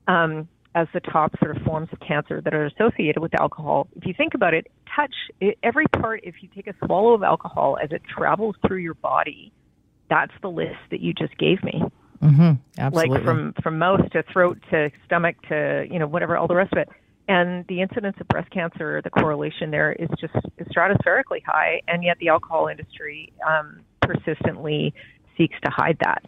um, 0.07 0.49
as 0.75 0.87
the 0.92 1.00
top 1.00 1.33
sort 1.38 1.57
of 1.57 1.62
forms 1.62 1.88
of 1.92 2.00
cancer 2.00 2.40
that 2.40 2.54
are 2.54 2.66
associated 2.66 3.21
with 3.21 3.38
alcohol. 3.40 3.88
If 3.97 4.07
you 4.07 4.14
think 4.14 4.35
about 4.35 4.54
it, 4.54 4.68
touch 4.95 5.14
it, 5.40 5.59
every 5.62 5.87
part. 5.87 6.21
If 6.23 6.37
you 6.40 6.49
take 6.54 6.66
a 6.66 6.75
swallow 6.85 7.14
of 7.14 7.23
alcohol 7.23 7.78
as 7.83 7.90
it 7.92 8.02
travels 8.04 8.57
through 8.66 8.78
your 8.78 8.95
body, 8.95 9.52
that's 10.09 10.33
the 10.42 10.50
list 10.50 10.78
that 10.90 11.00
you 11.00 11.12
just 11.12 11.37
gave 11.38 11.62
me. 11.62 11.83
Mm-hmm. 12.23 12.52
Absolutely. 12.78 13.18
Like 13.18 13.25
from 13.25 13.54
from 13.62 13.78
mouth 13.78 14.11
to 14.11 14.25
throat 14.33 14.59
to 14.71 14.90
stomach 15.07 15.37
to 15.49 15.87
you 15.90 15.99
know 15.99 16.07
whatever 16.07 16.37
all 16.37 16.49
the 16.49 16.57
rest 16.57 16.73
of 16.73 16.78
it. 16.78 16.88
And 17.28 17.66
the 17.68 17.82
incidence 17.82 18.16
of 18.20 18.28
breast 18.28 18.50
cancer, 18.50 19.02
the 19.04 19.11
correlation 19.11 19.70
there 19.70 19.92
is 19.92 20.08
just 20.18 20.32
stratospherically 20.75 21.44
high, 21.47 21.82
and 21.87 22.02
yet 22.02 22.16
the 22.18 22.28
alcohol 22.28 22.68
industry 22.68 23.32
um, 23.47 23.82
persistently 24.00 24.94
seeks 25.38 25.57
to 25.62 25.71
hide 25.71 25.97
that. 26.00 26.23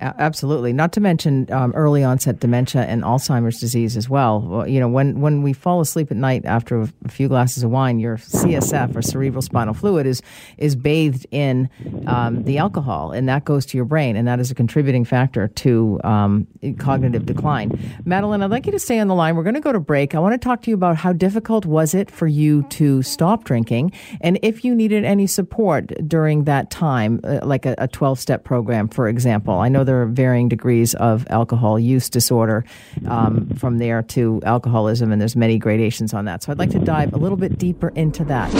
Absolutely. 0.00 0.72
Not 0.72 0.92
to 0.92 1.00
mention 1.00 1.46
um, 1.52 1.72
early 1.74 2.02
onset 2.02 2.40
dementia 2.40 2.82
and 2.82 3.02
Alzheimer's 3.02 3.60
disease 3.60 3.98
as 3.98 4.08
well. 4.08 4.64
You 4.66 4.80
know, 4.80 4.88
when, 4.88 5.20
when 5.20 5.42
we 5.42 5.52
fall 5.52 5.82
asleep 5.82 6.10
at 6.10 6.16
night 6.16 6.46
after 6.46 6.80
a 6.80 7.08
few 7.08 7.28
glasses 7.28 7.62
of 7.62 7.70
wine, 7.70 7.98
your 7.98 8.16
CSF 8.16 8.96
or 8.96 9.02
cerebral 9.02 9.42
spinal 9.42 9.74
fluid 9.74 10.06
is 10.06 10.22
is 10.56 10.74
bathed 10.74 11.26
in 11.30 11.68
um, 12.06 12.44
the 12.44 12.56
alcohol, 12.56 13.12
and 13.12 13.28
that 13.28 13.44
goes 13.44 13.66
to 13.66 13.76
your 13.76 13.84
brain, 13.84 14.16
and 14.16 14.26
that 14.26 14.40
is 14.40 14.50
a 14.50 14.54
contributing 14.54 15.04
factor 15.04 15.48
to 15.48 16.00
um, 16.02 16.46
cognitive 16.78 17.26
decline. 17.26 17.78
Madeleine, 18.04 18.42
I'd 18.42 18.50
like 18.50 18.64
you 18.64 18.72
to 18.72 18.78
stay 18.78 18.98
on 19.00 19.08
the 19.08 19.14
line. 19.14 19.36
We're 19.36 19.42
going 19.42 19.54
to 19.54 19.60
go 19.60 19.72
to 19.72 19.80
break. 19.80 20.14
I 20.14 20.18
want 20.18 20.32
to 20.32 20.38
talk 20.38 20.62
to 20.62 20.70
you 20.70 20.74
about 20.74 20.96
how 20.96 21.12
difficult 21.12 21.66
was 21.66 21.94
it 21.94 22.10
for 22.10 22.26
you 22.26 22.62
to 22.70 23.02
stop 23.02 23.44
drinking, 23.44 23.92
and 24.22 24.38
if 24.42 24.64
you 24.64 24.74
needed 24.74 25.04
any 25.04 25.26
support 25.26 25.92
during 26.08 26.44
that 26.44 26.70
time, 26.70 27.20
uh, 27.24 27.40
like 27.42 27.66
a 27.66 27.88
12 27.88 28.18
step 28.18 28.44
program, 28.50 28.88
for 28.88 29.06
example. 29.06 29.60
I 29.60 29.68
know 29.68 29.84
there 29.84 30.02
are 30.02 30.06
varying 30.06 30.48
degrees 30.48 30.96
of 30.96 31.24
alcohol 31.30 31.78
use 31.78 32.10
disorder 32.10 32.64
um, 33.06 33.48
from 33.50 33.78
there 33.78 34.02
to 34.02 34.40
alcoholism, 34.44 35.12
and 35.12 35.20
there's 35.20 35.36
many 35.36 35.56
gradations 35.56 36.12
on 36.12 36.24
that. 36.24 36.42
So 36.42 36.50
I'd 36.50 36.58
like 36.58 36.70
to 36.70 36.80
dive 36.80 37.12
a 37.12 37.16
little 37.16 37.36
bit 37.36 37.58
deeper 37.58 37.90
into 37.90 38.24
that. 38.24 38.50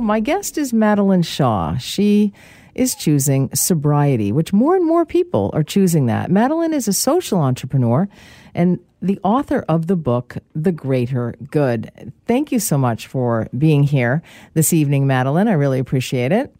My 0.00 0.20
guest 0.20 0.56
is 0.58 0.72
Madeleine 0.72 1.22
Shaw. 1.22 1.76
She 1.76 2.32
is 2.76 2.94
choosing 2.94 3.52
sobriety, 3.52 4.30
which 4.30 4.52
more 4.52 4.76
and 4.76 4.86
more 4.86 5.04
people 5.04 5.50
are 5.54 5.64
choosing 5.64 6.06
that. 6.06 6.30
Madeleine 6.30 6.72
is 6.72 6.86
a 6.86 6.92
social 6.92 7.40
entrepreneur 7.40 8.08
and 8.54 8.78
the 9.02 9.18
author 9.24 9.64
of 9.68 9.88
the 9.88 9.96
book, 9.96 10.36
The 10.54 10.70
Greater 10.70 11.34
Good. 11.50 12.12
Thank 12.26 12.52
you 12.52 12.60
so 12.60 12.78
much 12.78 13.08
for 13.08 13.48
being 13.58 13.82
here 13.82 14.22
this 14.54 14.72
evening, 14.72 15.08
Madeleine. 15.08 15.48
I 15.48 15.54
really 15.54 15.80
appreciate 15.80 16.30
it. 16.30 16.55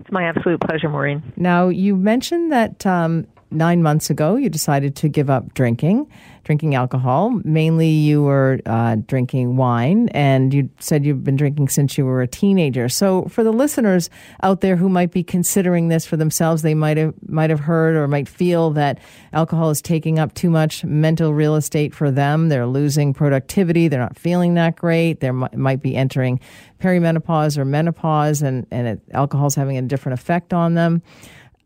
It's 0.00 0.10
my 0.10 0.24
absolute 0.24 0.60
pleasure, 0.60 0.88
Maureen. 0.88 1.22
Now, 1.36 1.68
you 1.68 1.94
mentioned 1.94 2.50
that 2.52 2.86
um, 2.86 3.26
nine 3.50 3.82
months 3.82 4.10
ago 4.10 4.36
you 4.36 4.48
decided 4.48 4.96
to 4.96 5.08
give 5.08 5.28
up 5.28 5.54
drinking, 5.54 6.10
drinking 6.44 6.74
alcohol. 6.74 7.30
Mainly, 7.44 7.88
you 7.88 8.22
were 8.22 8.60
uh, 8.66 8.96
drinking 9.06 9.56
wine, 9.56 10.08
and 10.10 10.52
you 10.54 10.70
said 10.78 11.04
you've 11.04 11.24
been 11.24 11.36
drinking 11.36 11.68
since 11.68 11.98
you 11.98 12.04
were 12.04 12.22
a 12.22 12.26
teenager. 12.26 12.88
So, 12.88 13.24
for 13.24 13.44
the 13.44 13.52
listeners 13.52 14.10
out 14.42 14.60
there 14.60 14.76
who 14.76 14.88
might 14.88 15.10
be 15.10 15.22
considering 15.22 15.88
this 15.88 16.06
for 16.06 16.16
themselves, 16.16 16.62
they 16.62 16.74
might 16.74 16.96
have 16.96 17.14
might 17.26 17.50
have 17.50 17.60
heard 17.60 17.96
or 17.96 18.08
might 18.08 18.28
feel 18.28 18.70
that 18.70 18.98
alcohol 19.32 19.70
is 19.70 19.82
taking 19.82 20.18
up 20.18 20.34
too 20.34 20.50
much 20.50 20.84
mental 20.84 21.34
real 21.34 21.56
estate 21.56 21.94
for 21.94 22.10
them. 22.10 22.48
They're 22.48 22.66
losing 22.66 23.14
productivity. 23.14 23.88
They're 23.88 24.00
not 24.00 24.18
feeling 24.18 24.54
that 24.54 24.76
great. 24.76 25.20
They 25.20 25.30
might 25.30 25.82
be 25.82 25.96
entering 25.96 26.40
perimenopause 26.80 27.58
or 27.58 27.64
menopause, 27.64 28.42
and 28.42 28.66
and 28.70 28.86
it, 28.86 29.00
alcohol's 29.12 29.54
having 29.54 29.76
a 29.76 29.82
different 29.82 30.18
effect 30.18 30.52
on 30.52 30.74
them. 30.74 31.02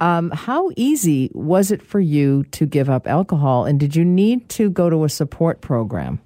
Um, 0.05 0.31
how 0.33 0.71
easy 0.77 1.31
was 1.33 1.71
it 1.71 1.81
for 1.81 1.99
you 1.99 2.45
to 2.51 2.67
give 2.67 2.91
up 2.91 3.07
alcohol, 3.07 3.65
and 3.65 3.81
did 3.81 3.97
you 3.97 4.05
need 4.05 4.51
to 4.51 4.69
go 4.69 4.91
to 4.91 5.05
a 5.05 5.09
support 5.09 5.63
program? 5.63 6.21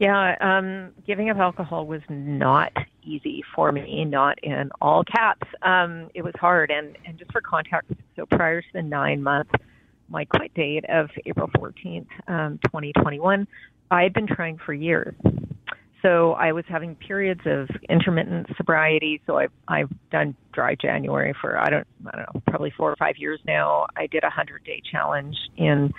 Yeah, 0.00 0.34
um, 0.40 0.90
giving 1.06 1.30
up 1.30 1.36
alcohol 1.36 1.86
was 1.86 2.02
not 2.08 2.72
easy 3.04 3.44
for 3.54 3.70
me, 3.70 4.04
not 4.04 4.42
in 4.42 4.72
all 4.80 5.04
caps. 5.04 5.46
Um, 5.62 6.10
it 6.12 6.22
was 6.22 6.34
hard, 6.34 6.72
and, 6.72 6.98
and 7.06 7.16
just 7.18 7.30
for 7.30 7.40
context, 7.40 7.92
so 8.16 8.26
prior 8.26 8.62
to 8.62 8.68
the 8.72 8.82
nine 8.82 9.22
month 9.22 9.50
my 10.08 10.24
quit 10.24 10.52
date 10.54 10.84
of 10.88 11.10
April 11.26 11.46
14th, 11.56 12.08
um, 12.26 12.58
2021, 12.64 13.46
I 13.92 14.02
had 14.02 14.12
been 14.12 14.26
trying 14.26 14.58
for 14.58 14.74
years. 14.74 15.14
So 16.04 16.32
I 16.32 16.52
was 16.52 16.64
having 16.68 16.96
periods 16.96 17.40
of 17.46 17.68
intermittent 17.88 18.48
sobriety. 18.58 19.22
So 19.26 19.38
I've 19.38 19.52
I've 19.66 19.90
done 20.10 20.36
dry 20.52 20.74
January 20.74 21.34
for 21.40 21.58
I 21.58 21.70
don't 21.70 21.86
I 22.06 22.16
don't 22.16 22.34
know 22.34 22.42
probably 22.46 22.72
four 22.76 22.90
or 22.90 22.96
five 22.96 23.16
years 23.16 23.40
now. 23.46 23.86
I 23.96 24.06
did 24.06 24.22
a 24.22 24.30
hundred 24.30 24.64
day 24.64 24.82
challenge 24.92 25.36
in 25.56 25.92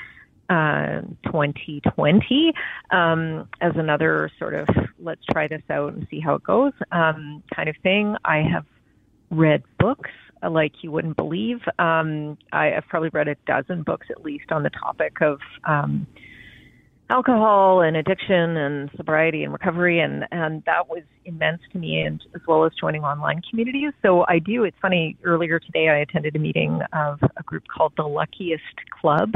uh, 0.48 1.02
2020 1.26 2.54
um, 2.92 3.50
as 3.62 3.72
another 3.76 4.30
sort 4.38 4.54
of 4.54 4.68
let's 5.00 5.26
try 5.32 5.48
this 5.48 5.64
out 5.72 5.94
and 5.94 6.06
see 6.12 6.20
how 6.20 6.36
it 6.36 6.44
goes 6.44 6.74
um, 6.92 7.42
kind 7.56 7.68
of 7.68 7.76
thing. 7.82 8.16
I 8.24 8.44
have 8.54 8.66
read 9.32 9.64
books 9.80 10.12
like 10.48 10.74
you 10.84 10.92
wouldn't 10.92 11.18
believe. 11.18 11.62
Um, 11.80 12.38
I, 12.52 12.66
have 12.68 12.84
probably 12.88 13.10
read 13.10 13.28
a 13.28 13.36
dozen 13.48 13.82
books 13.82 14.06
at 14.12 14.24
least 14.24 14.52
on 14.52 14.62
the 14.62 14.70
topic 14.70 15.20
of 15.22 15.40
um, 15.68 16.06
alcohol 17.10 17.82
and 17.82 17.96
addiction 17.96 18.58
and 18.58 18.90
sobriety 18.98 19.44
and 19.44 19.54
recovery 19.54 20.00
and 20.00 20.26
and 20.32 20.64
that 20.66 20.90
was 20.90 21.04
immense 21.26 21.62
to 21.72 21.78
me 21.78 22.02
and 22.02 22.24
as 22.34 22.42
well 22.48 22.66
as 22.66 22.72
joining 22.80 23.04
online 23.04 23.42
communities. 23.48 23.92
So 24.02 24.26
i 24.28 24.40
do 24.40 24.64
it's 24.64 24.78
funny 24.82 25.16
earlier 25.24 25.60
today 25.60 25.90
i 25.90 25.98
attended 25.98 26.36
a 26.36 26.40
meeting 26.40 26.82
of 26.94 27.20
a 27.38 27.44
group 27.44 27.64
called 27.68 27.94
the 27.96 28.04
luckiest 28.04 28.64
club 29.00 29.36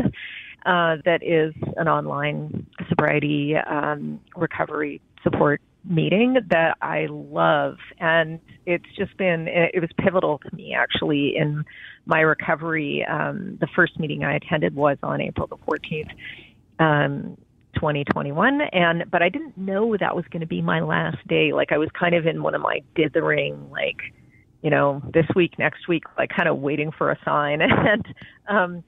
uh, 0.66 0.98
that 1.06 1.20
is 1.22 1.54
an 1.78 1.88
online 1.88 2.66
sobriety 2.90 3.56
um, 3.56 4.20
recovery 4.36 5.00
support 5.24 5.62
meeting 5.86 6.38
that 6.50 6.76
i 6.82 7.06
love. 7.10 7.78
And 8.00 8.40
it's 8.66 8.86
just 8.98 9.16
been 9.18 9.48
it 9.48 9.80
was 9.80 9.92
pivotal 10.00 10.40
to 10.40 10.56
me 10.56 10.74
actually 10.74 11.36
in 11.38 11.64
my 12.08 12.22
recovery. 12.22 13.06
Um, 13.06 13.60
the 13.62 13.68
first 13.76 14.00
meeting 14.00 14.24
i 14.24 14.36
attended 14.36 14.74
was 14.76 14.98
on 15.04 15.22
april 15.22 15.46
the 15.46 15.58
14th 15.58 16.10
um, 16.80 17.38
2021 17.80 18.62
and 18.62 19.10
but 19.10 19.22
I 19.22 19.30
didn't 19.30 19.58
know 19.58 19.96
that 19.98 20.16
was 20.16 20.26
going 20.32 20.42
to 20.42 20.48
be 20.48 20.62
my 20.62 20.82
last 20.82 21.26
day. 21.28 21.54
Like 21.54 21.72
I 21.72 21.78
was 21.78 21.90
kind 21.98 22.14
of 22.14 22.28
in 22.28 22.44
one 22.44 22.54
of 22.54 22.62
my 22.62 22.82
dithering 22.96 23.70
like 23.72 24.02
you 24.62 24.70
know 24.70 25.02
this 25.14 25.26
week 25.36 25.58
next 25.58 25.88
week 25.88 26.04
like 26.18 26.30
kind 26.30 26.50
of 26.50 26.58
waiting 26.58 26.92
for 26.92 27.12
a 27.12 27.18
sign 27.24 27.62
and 27.62 28.06
um 28.48 28.84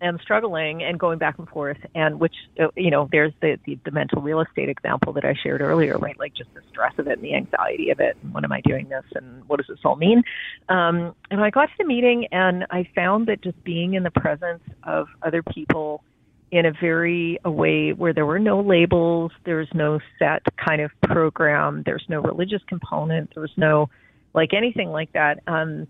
and 0.00 0.18
struggling 0.22 0.82
and 0.82 0.98
going 0.98 1.18
back 1.18 1.38
and 1.38 1.46
forth. 1.48 1.76
And 1.94 2.18
which 2.18 2.34
uh, 2.58 2.68
you 2.76 2.90
know 2.90 3.08
there's 3.12 3.32
the, 3.42 3.58
the 3.66 3.78
the 3.84 3.90
mental 3.90 4.22
real 4.22 4.40
estate 4.40 4.70
example 4.70 5.12
that 5.12 5.24
I 5.24 5.34
shared 5.34 5.60
earlier 5.60 5.98
right? 5.98 6.18
Like 6.18 6.32
just 6.34 6.52
the 6.54 6.62
stress 6.70 6.94
of 6.98 7.06
it 7.06 7.18
and 7.18 7.22
the 7.22 7.34
anxiety 7.34 7.90
of 7.90 8.00
it. 8.00 8.16
And 8.22 8.32
when 8.32 8.44
am 8.44 8.52
I 8.52 8.62
doing 8.62 8.88
this? 8.88 9.04
And 9.14 9.46
what 9.48 9.58
does 9.58 9.66
this 9.66 9.80
all 9.84 9.96
mean? 9.96 10.22
Um 10.70 11.14
and 11.30 11.42
I 11.42 11.50
got 11.50 11.66
to 11.66 11.72
the 11.78 11.84
meeting 11.84 12.26
and 12.32 12.64
I 12.70 12.88
found 12.94 13.26
that 13.28 13.42
just 13.42 13.62
being 13.64 13.94
in 13.94 14.02
the 14.02 14.10
presence 14.10 14.62
of 14.84 15.08
other 15.22 15.42
people 15.42 16.02
in 16.50 16.66
a 16.66 16.72
very 16.72 17.38
a 17.44 17.50
way 17.50 17.92
where 17.92 18.12
there 18.12 18.26
were 18.26 18.38
no 18.38 18.60
labels, 18.60 19.32
there's 19.44 19.68
no 19.74 20.00
set 20.18 20.42
kind 20.56 20.80
of 20.80 20.90
program, 21.02 21.82
there's 21.86 22.04
no 22.08 22.20
religious 22.20 22.62
component, 22.68 23.32
there 23.34 23.40
was 23.40 23.52
no 23.56 23.88
like 24.34 24.52
anything 24.52 24.90
like 24.90 25.12
that. 25.12 25.40
Um, 25.46 25.86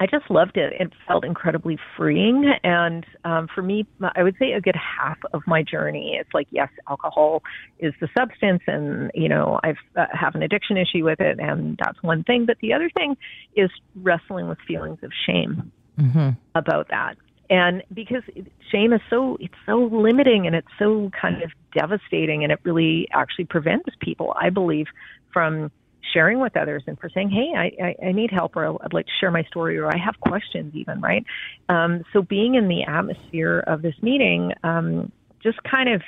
I 0.00 0.06
just 0.06 0.28
loved 0.30 0.56
it. 0.56 0.72
It 0.80 0.92
felt 1.06 1.24
incredibly 1.24 1.78
freeing, 1.96 2.52
and 2.64 3.06
um, 3.24 3.46
for 3.54 3.62
me, 3.62 3.86
I 4.16 4.24
would 4.24 4.34
say 4.36 4.52
a 4.52 4.60
good 4.60 4.74
half 4.74 5.18
of 5.32 5.42
my 5.46 5.62
journey. 5.62 6.16
It's 6.18 6.32
like 6.34 6.48
yes, 6.50 6.70
alcohol 6.88 7.42
is 7.78 7.94
the 8.00 8.08
substance, 8.18 8.62
and 8.66 9.12
you 9.14 9.28
know 9.28 9.60
I've 9.62 9.76
uh, 9.94 10.06
have 10.12 10.34
an 10.34 10.42
addiction 10.42 10.76
issue 10.76 11.04
with 11.04 11.20
it, 11.20 11.38
and 11.38 11.78
that's 11.78 12.02
one 12.02 12.24
thing. 12.24 12.46
But 12.46 12.56
the 12.60 12.72
other 12.72 12.90
thing 12.90 13.16
is 13.54 13.70
wrestling 13.94 14.48
with 14.48 14.58
feelings 14.66 14.98
of 15.02 15.12
shame 15.24 15.70
mm-hmm. 15.96 16.30
about 16.56 16.88
that 16.88 17.16
and 17.52 17.82
because 17.92 18.22
shame 18.70 18.92
is 18.92 19.00
so 19.10 19.36
it's 19.38 19.54
so 19.66 19.88
limiting 19.92 20.46
and 20.46 20.56
it's 20.56 20.68
so 20.78 21.10
kind 21.20 21.42
of 21.42 21.50
devastating 21.74 22.42
and 22.42 22.50
it 22.52 22.58
really 22.64 23.06
actually 23.12 23.44
prevents 23.44 23.88
people 24.00 24.34
i 24.40 24.48
believe 24.48 24.86
from 25.32 25.70
sharing 26.12 26.40
with 26.40 26.56
others 26.56 26.82
and 26.86 26.98
for 26.98 27.10
saying 27.10 27.30
hey 27.30 27.52
i 27.56 27.84
i, 27.84 28.08
I 28.08 28.12
need 28.12 28.30
help 28.30 28.56
or 28.56 28.66
i'd 28.66 28.92
like 28.92 29.06
to 29.06 29.12
share 29.20 29.30
my 29.30 29.44
story 29.44 29.78
or 29.78 29.86
i 29.86 29.98
have 29.98 30.18
questions 30.20 30.74
even 30.74 31.00
right 31.00 31.24
um, 31.68 32.02
so 32.12 32.22
being 32.22 32.54
in 32.54 32.68
the 32.68 32.84
atmosphere 32.84 33.62
of 33.66 33.82
this 33.82 33.94
meeting 34.00 34.52
um, 34.64 35.12
just 35.42 35.58
kind 35.64 35.88
of 35.88 36.02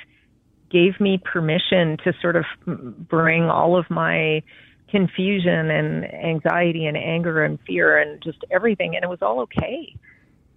gave 0.71 0.99
me 0.99 1.21
permission 1.23 1.97
to 2.03 2.13
sort 2.21 2.35
of 2.35 2.43
bring 3.07 3.43
all 3.43 3.77
of 3.77 3.89
my 3.89 4.41
confusion 4.89 5.71
and 5.71 6.05
anxiety 6.13 6.85
and 6.85 6.97
anger 6.97 7.43
and 7.43 7.59
fear 7.65 7.97
and 7.97 8.21
just 8.23 8.39
everything. 8.51 8.95
And 8.95 9.03
it 9.03 9.09
was 9.09 9.21
all 9.21 9.41
okay. 9.41 9.95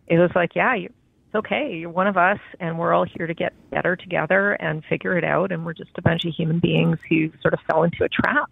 It 0.09 0.19
was 0.19 0.31
like, 0.35 0.55
yeah, 0.55 0.75
you, 0.75 0.93
it's 1.27 1.35
okay. 1.35 1.77
You're 1.77 1.91
one 1.91 2.07
of 2.07 2.17
us, 2.17 2.39
and 2.59 2.79
we're 2.79 2.95
all 2.95 3.05
here 3.05 3.27
to 3.27 3.35
get 3.35 3.53
better 3.71 3.97
together 3.97 4.53
and 4.53 4.83
figure 4.85 5.17
it 5.19 5.25
out. 5.25 5.53
And 5.53 5.65
we're 5.67 5.75
just 5.75 5.91
a 5.99 6.03
bunch 6.03 6.25
of 6.25 6.33
human 6.33 6.59
beings 6.59 6.99
who 7.09 7.31
sort 7.43 7.55
of 7.55 7.61
fell 7.69 7.83
into 7.83 8.05
a 8.05 8.09
trap, 8.09 8.51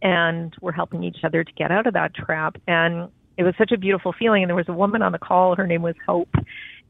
and 0.00 0.54
we're 0.60 0.72
helping 0.72 1.02
each 1.02 1.24
other 1.24 1.42
to 1.42 1.52
get 1.52 1.72
out 1.72 1.86
of 1.86 1.94
that 1.94 2.14
trap. 2.14 2.56
And 2.68 3.08
it 3.36 3.42
was 3.42 3.54
such 3.58 3.72
a 3.72 3.78
beautiful 3.78 4.12
feeling. 4.12 4.42
And 4.42 4.50
there 4.50 4.56
was 4.56 4.68
a 4.68 4.72
woman 4.72 5.02
on 5.02 5.12
the 5.12 5.18
call. 5.18 5.56
Her 5.56 5.66
name 5.66 5.82
was 5.82 5.96
Hope, 6.06 6.34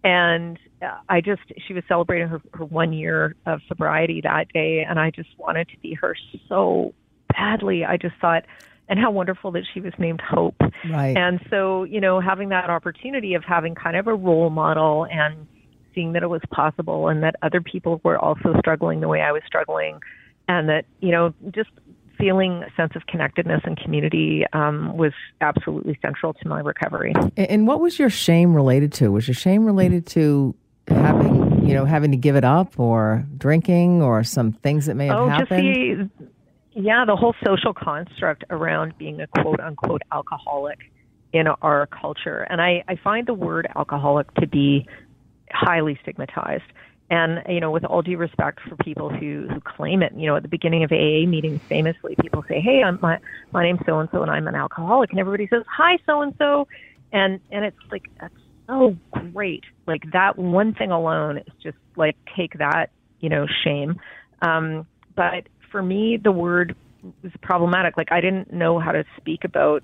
and 0.05 0.59
uh, 0.83 0.99
I 1.09 1.21
just 1.21 1.43
she 1.67 1.73
was 1.73 1.85
celebrating 1.89 2.29
her, 2.29 2.43
her 2.53 2.65
one 2.65 2.93
year 2.93 3.35
of 3.47 3.61
sobriety 3.69 4.21
that 4.23 4.53
day, 4.53 4.85
and 4.87 4.99
I 4.99 5.11
just 5.11 5.31
wanted 5.39 5.69
to 5.69 5.79
be 5.79 5.95
her 5.95 6.15
so 6.49 6.93
badly. 7.29 7.85
I 7.85 7.97
just 7.97 8.17
thought 8.21 8.45
and 8.93 9.01
how 9.01 9.11
wonderful 9.11 9.51
that 9.53 9.63
she 9.73 9.81
was 9.81 9.95
named 9.99 10.21
Hope. 10.21 10.61
Right. 10.87 11.17
And 11.17 11.41
so, 11.49 11.85
you 11.85 11.99
know, 11.99 12.21
having 12.21 12.51
that 12.51 12.69
opportunity 12.69 13.33
of 13.33 13.43
having 13.43 13.75
kind 13.75 13.97
of 13.97 14.07
a 14.07 14.15
role 14.15 14.51
model 14.51 15.07
and 15.11 15.47
seeing 15.95 16.13
that 16.13 16.23
it 16.23 16.27
was 16.27 16.43
possible 16.51 17.09
and 17.09 17.23
that 17.23 17.37
other 17.41 17.63
people 17.63 18.03
were 18.05 18.19
also 18.19 18.55
struggling 18.59 19.01
the 19.01 19.09
way 19.09 19.23
I 19.23 19.33
was 19.33 19.41
struggling 19.47 20.01
and 20.47 20.69
that, 20.69 20.85
you 21.01 21.11
know, 21.11 21.33
just 21.53 21.71
feeling 22.19 22.65
a 22.65 22.75
sense 22.77 22.93
of 22.95 23.07
connectedness 23.07 23.63
and 23.65 23.79
community 23.79 24.45
um, 24.53 24.95
was 24.95 25.15
absolutely 25.41 25.99
central 26.03 26.35
to 26.35 26.47
my 26.47 26.61
recovery. 26.61 27.15
And 27.39 27.67
what 27.67 27.81
was 27.81 27.99
your 27.99 28.11
shame 28.11 28.55
related 28.55 28.93
to? 28.95 29.11
Was 29.11 29.27
your 29.27 29.35
shame 29.35 29.65
related 29.65 30.05
to 30.09 30.55
having, 30.87 31.67
you 31.67 31.73
know, 31.73 31.87
having 31.87 32.11
to 32.11 32.19
give 32.19 32.37
it 32.37 32.45
up 32.45 32.79
or 32.79 33.25
drinking 33.39 34.03
or 34.03 34.23
some 34.23 34.53
things 34.53 34.85
that 34.85 34.97
may 34.97 35.07
have 35.07 35.17
oh, 35.17 35.29
happened? 35.31 36.11
Just 36.11 36.19
the, 36.19 36.27
yeah, 36.75 37.05
the 37.07 37.17
whole 37.17 37.35
social 37.45 37.75
construct 37.75 38.45
around 38.51 38.97
being 38.99 39.21
a 39.21 39.27
quote 39.27 39.61
unquote 39.61 40.03
alcoholic 40.11 40.79
in 41.33 41.47
our 41.47 41.87
culture. 41.87 42.47
And 42.49 42.61
I, 42.61 42.85
I 42.89 42.97
find 42.97 43.27
the 43.27 43.35
word 43.35 43.67
alcoholic 43.75 44.33
to 44.35 44.47
be 44.47 44.87
highly 45.51 45.99
stigmatized. 46.03 46.65
And, 47.11 47.43
you 47.47 47.61
know, 47.61 47.71
with 47.71 47.85
all 47.85 48.01
due 48.01 48.17
respect 48.17 48.61
for 48.67 48.77
people 48.77 49.11
who, 49.11 49.47
who 49.51 49.61
claim 49.61 50.03
it, 50.03 50.13
you 50.17 50.27
know, 50.27 50.37
at 50.37 50.43
the 50.43 50.49
beginning 50.49 50.83
of 50.83 50.93
AA 50.93 51.29
meetings, 51.29 51.61
famously, 51.69 52.17
people 52.21 52.43
say, 52.49 52.61
Hey, 52.61 52.83
I'm, 52.83 52.99
my, 53.03 53.19
my 53.53 53.63
name's 53.63 53.81
so 53.85 53.99
and 53.99 54.09
so 54.13 54.23
and 54.23 54.31
I'm 54.31 54.49
an 54.49 54.55
alcoholic. 54.55 55.11
And 55.11 55.21
everybody 55.21 55.47
says, 55.49 55.63
Hi, 55.69 55.99
so 56.07 56.23
and 56.23 56.35
so. 56.39 56.69
And, 57.13 57.41
and 57.51 57.67
it's 57.67 57.77
like, 57.91 58.05
that's 58.19 58.35
so 58.67 58.97
great. 59.11 59.65
Like 59.87 60.11
that 60.13 60.39
one 60.39 60.75
thing 60.75 60.91
alone 60.91 61.39
is 61.39 61.53
just 61.63 61.77
like, 61.97 62.17
take 62.35 62.57
that, 62.59 62.91
you 63.21 63.29
know, 63.29 63.47
shame. 63.63 64.01
Um, 64.41 64.87
but 65.15 65.49
for 65.73 65.83
me, 65.83 66.19
the 66.23 66.31
word 66.31 66.77
was 67.23 67.33
problematic. 67.43 67.97
Like 67.97 68.13
I 68.13 68.21
didn't 68.21 68.53
know 68.53 68.79
how 68.79 68.93
to 68.93 69.05
speak 69.17 69.41
about. 69.45 69.83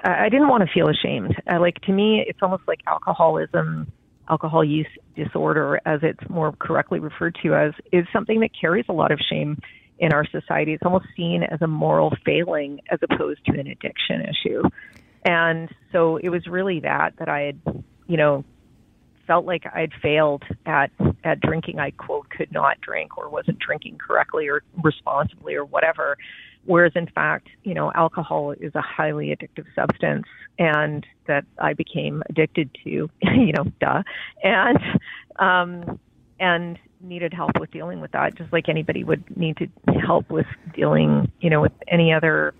I 0.00 0.28
didn't 0.28 0.48
want 0.48 0.62
to 0.66 0.72
feel 0.72 0.88
ashamed. 0.88 1.34
I, 1.46 1.56
like 1.56 1.80
to 1.82 1.92
me, 1.92 2.24
it's 2.26 2.40
almost 2.42 2.64
like 2.68 2.80
alcoholism, 2.86 3.90
alcohol 4.28 4.62
use 4.62 4.86
disorder, 5.14 5.80
as 5.86 6.00
it's 6.02 6.28
more 6.28 6.52
correctly 6.52 6.98
referred 6.98 7.36
to 7.42 7.54
as, 7.54 7.72
is 7.92 8.04
something 8.12 8.40
that 8.40 8.50
carries 8.58 8.84
a 8.88 8.92
lot 8.92 9.10
of 9.10 9.18
shame 9.30 9.58
in 9.98 10.12
our 10.12 10.26
society. 10.26 10.74
It's 10.74 10.84
almost 10.84 11.06
seen 11.16 11.42
as 11.42 11.62
a 11.62 11.66
moral 11.66 12.14
failing 12.24 12.80
as 12.90 12.98
opposed 13.02 13.44
to 13.46 13.52
an 13.58 13.66
addiction 13.66 14.20
issue. 14.20 14.62
And 15.24 15.68
so 15.90 16.18
it 16.18 16.28
was 16.28 16.46
really 16.46 16.80
that 16.80 17.14
that 17.18 17.28
I 17.28 17.40
had, 17.40 17.60
you 18.06 18.16
know, 18.16 18.44
felt 19.26 19.46
like 19.46 19.64
I'd 19.74 19.92
failed 20.00 20.44
at 20.64 20.90
at 21.24 21.40
drinking. 21.40 21.78
I 21.78 21.90
quote 21.90 22.28
could 22.30 22.52
not 22.52 22.80
drink 22.80 23.18
or 23.18 23.28
wasn't 23.28 23.58
drinking 23.58 23.98
correctly 23.98 24.48
or 24.48 24.62
responsibly 24.82 25.54
or 25.54 25.64
whatever. 25.64 26.16
Whereas 26.64 26.92
in 26.96 27.06
fact, 27.06 27.48
you 27.62 27.74
know, 27.74 27.92
alcohol 27.94 28.52
is 28.52 28.74
a 28.74 28.82
highly 28.82 29.28
addictive 29.28 29.66
substance, 29.74 30.26
and 30.58 31.06
that 31.26 31.44
I 31.58 31.74
became 31.74 32.22
addicted 32.28 32.70
to, 32.84 32.90
you 33.22 33.52
know, 33.52 33.64
duh, 33.80 34.02
and 34.42 34.78
um, 35.38 35.98
and 36.40 36.78
needed 37.00 37.32
help 37.32 37.52
with 37.60 37.70
dealing 37.70 38.00
with 38.00 38.12
that, 38.12 38.36
just 38.36 38.52
like 38.52 38.68
anybody 38.68 39.04
would 39.04 39.24
need 39.36 39.56
to 39.58 39.68
help 39.92 40.30
with 40.30 40.46
dealing, 40.74 41.30
you 41.40 41.50
know, 41.50 41.60
with 41.60 41.72
any 41.88 42.12
other 42.12 42.54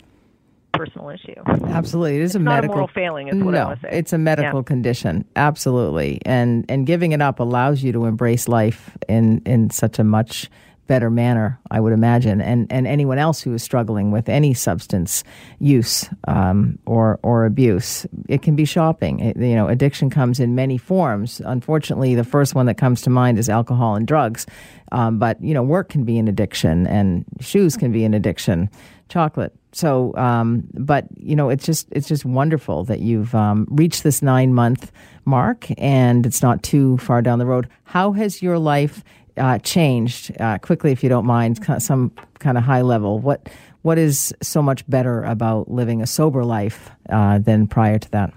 personal 0.76 1.10
issue. 1.10 1.34
Absolutely, 1.46 2.16
it 2.16 2.22
is 2.22 2.30
it's 2.30 2.34
a 2.36 2.38
medical 2.40 2.74
a 2.74 2.76
moral 2.76 2.88
failing. 2.94 3.28
Is 3.28 3.34
what 3.42 3.52
no, 3.52 3.68
I 3.68 3.74
say. 3.76 3.88
it's 3.92 4.12
a 4.12 4.18
medical 4.18 4.60
Yeah. 4.60 4.64
condition. 4.64 5.24
Absolutely, 5.36 6.20
and 6.26 6.64
and 6.68 6.86
giving 6.86 7.12
it 7.12 7.20
up 7.22 7.40
allows 7.40 7.82
you 7.82 7.92
to 7.92 8.04
embrace 8.06 8.48
life 8.48 8.96
in 9.08 9.40
in 9.46 9.70
such 9.70 9.98
a 9.98 10.04
much 10.04 10.48
better 10.86 11.10
manner, 11.10 11.58
I 11.70 11.80
would 11.80 11.92
imagine, 11.92 12.40
and 12.40 12.70
and 12.72 12.86
anyone 12.86 13.18
else 13.18 13.40
who 13.40 13.52
is 13.54 13.62
struggling 13.62 14.10
with 14.10 14.28
any 14.28 14.54
substance 14.54 15.24
use 15.58 16.08
um, 16.28 16.78
or 16.86 17.18
or 17.22 17.44
abuse. 17.46 18.06
It 18.28 18.42
can 18.42 18.56
be 18.56 18.64
shopping. 18.64 19.20
It- 19.20 19.36
you 19.36 19.54
know, 19.54 19.68
addiction 19.68 20.10
comes 20.10 20.40
in 20.40 20.54
many 20.54 20.78
forms. 20.78 21.40
Unfortunately, 21.44 22.14
the 22.14 22.24
first 22.24 22.54
one 22.54 22.66
that 22.66 22.76
comes 22.78 23.02
to 23.02 23.10
mind 23.10 23.38
is 23.38 23.48
alcohol 23.48 23.94
and 23.96 24.06
drugs, 24.06 24.46
um, 24.92 25.18
but 25.18 25.42
you 25.42 25.54
know, 25.54 25.62
work 25.62 25.88
can 25.88 26.04
be 26.04 26.18
an 26.18 26.28
addiction, 26.28 26.86
and 26.86 27.24
shoes 27.40 27.76
can 27.76 27.92
be 27.92 28.04
an 28.04 28.14
addiction, 28.14 28.68
chocolate. 29.08 29.54
So, 29.72 30.16
um, 30.16 30.64
but 30.72 31.04
you 31.16 31.36
know, 31.36 31.50
it's 31.50 31.66
just 31.66 31.86
it's 31.90 32.08
just 32.08 32.24
wonderful 32.24 32.84
that 32.84 33.00
you've 33.00 33.34
um, 33.34 33.66
reached 33.70 34.02
this 34.04 34.22
nine 34.22 34.54
month 34.54 34.90
mark, 35.26 35.66
and 35.76 36.24
it's 36.24 36.42
not 36.42 36.62
too 36.62 36.96
far 36.98 37.20
down 37.20 37.38
the 37.38 37.46
road. 37.46 37.68
How 37.84 38.12
has 38.12 38.40
your 38.42 38.58
life 38.58 39.04
uh, 39.36 39.58
changed 39.58 40.32
uh, 40.40 40.58
quickly, 40.58 40.92
if 40.92 41.02
you 41.02 41.08
don't 41.08 41.26
mind, 41.26 41.64
some 41.82 42.10
kind 42.38 42.58
of 42.58 42.64
high 42.64 42.82
level? 42.82 43.18
What 43.18 43.48
what 43.82 43.98
is 43.98 44.34
so 44.42 44.62
much 44.62 44.88
better 44.88 45.22
about 45.22 45.70
living 45.70 46.02
a 46.02 46.06
sober 46.06 46.44
life 46.44 46.90
uh, 47.08 47.38
than 47.38 47.68
prior 47.68 47.98
to 47.98 48.10
that? 48.10 48.32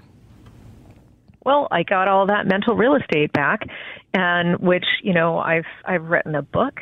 well, 1.50 1.68
I 1.72 1.82
got 1.82 2.08
all 2.08 2.28
that 2.28 2.46
mental 2.46 2.76
real 2.76 2.94
estate 2.94 3.34
back, 3.34 3.62
and 4.14 4.60
which 4.60 4.86
you 5.02 5.14
know 5.14 5.40
I've 5.40 5.66
I've 5.84 6.04
written 6.04 6.36
a 6.36 6.44
book. 6.44 6.80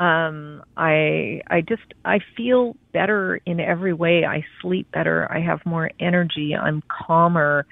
Um, 0.00 0.62
I 0.74 1.42
I 1.48 1.60
just 1.60 1.82
I 2.04 2.20
feel 2.34 2.76
better 2.92 3.40
in 3.44 3.60
every 3.60 3.92
way. 3.92 4.24
I 4.24 4.42
sleep 4.62 4.90
better. 4.90 5.30
I 5.30 5.40
have 5.40 5.64
more 5.66 5.90
energy. 6.00 6.54
I'm 6.56 6.82
calmer. 6.88 7.66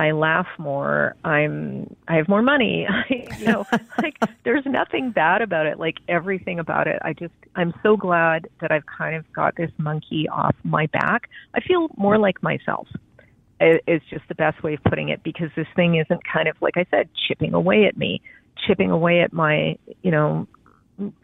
I 0.00 0.12
laugh 0.12 0.46
more. 0.58 1.14
I'm 1.24 1.94
I 2.08 2.14
have 2.16 2.26
more 2.26 2.40
money. 2.40 2.86
I, 2.88 3.34
you 3.38 3.44
know, 3.44 3.66
like 4.02 4.16
there's 4.44 4.64
nothing 4.64 5.10
bad 5.10 5.42
about 5.42 5.66
it. 5.66 5.78
Like 5.78 5.96
everything 6.08 6.58
about 6.58 6.86
it. 6.86 6.98
I 7.02 7.12
just 7.12 7.34
I'm 7.54 7.74
so 7.82 7.98
glad 7.98 8.48
that 8.62 8.72
I've 8.72 8.86
kind 8.86 9.14
of 9.14 9.30
got 9.34 9.56
this 9.56 9.70
monkey 9.76 10.26
off 10.32 10.56
my 10.64 10.86
back. 10.86 11.28
I 11.54 11.60
feel 11.60 11.88
more 11.98 12.16
like 12.16 12.42
myself 12.42 12.88
i- 13.60 13.80
is 13.86 14.00
just 14.08 14.26
the 14.28 14.34
best 14.34 14.62
way 14.62 14.72
of 14.72 14.82
putting 14.84 15.10
it 15.10 15.22
because 15.22 15.50
this 15.54 15.66
thing 15.76 15.96
isn't 15.96 16.22
kind 16.24 16.48
of 16.48 16.56
like 16.62 16.78
I 16.78 16.86
said 16.90 17.10
chipping 17.28 17.52
away 17.52 17.84
at 17.84 17.98
me, 17.98 18.22
chipping 18.66 18.90
away 18.90 19.20
at 19.20 19.34
my 19.34 19.76
you 20.00 20.10
know 20.10 20.48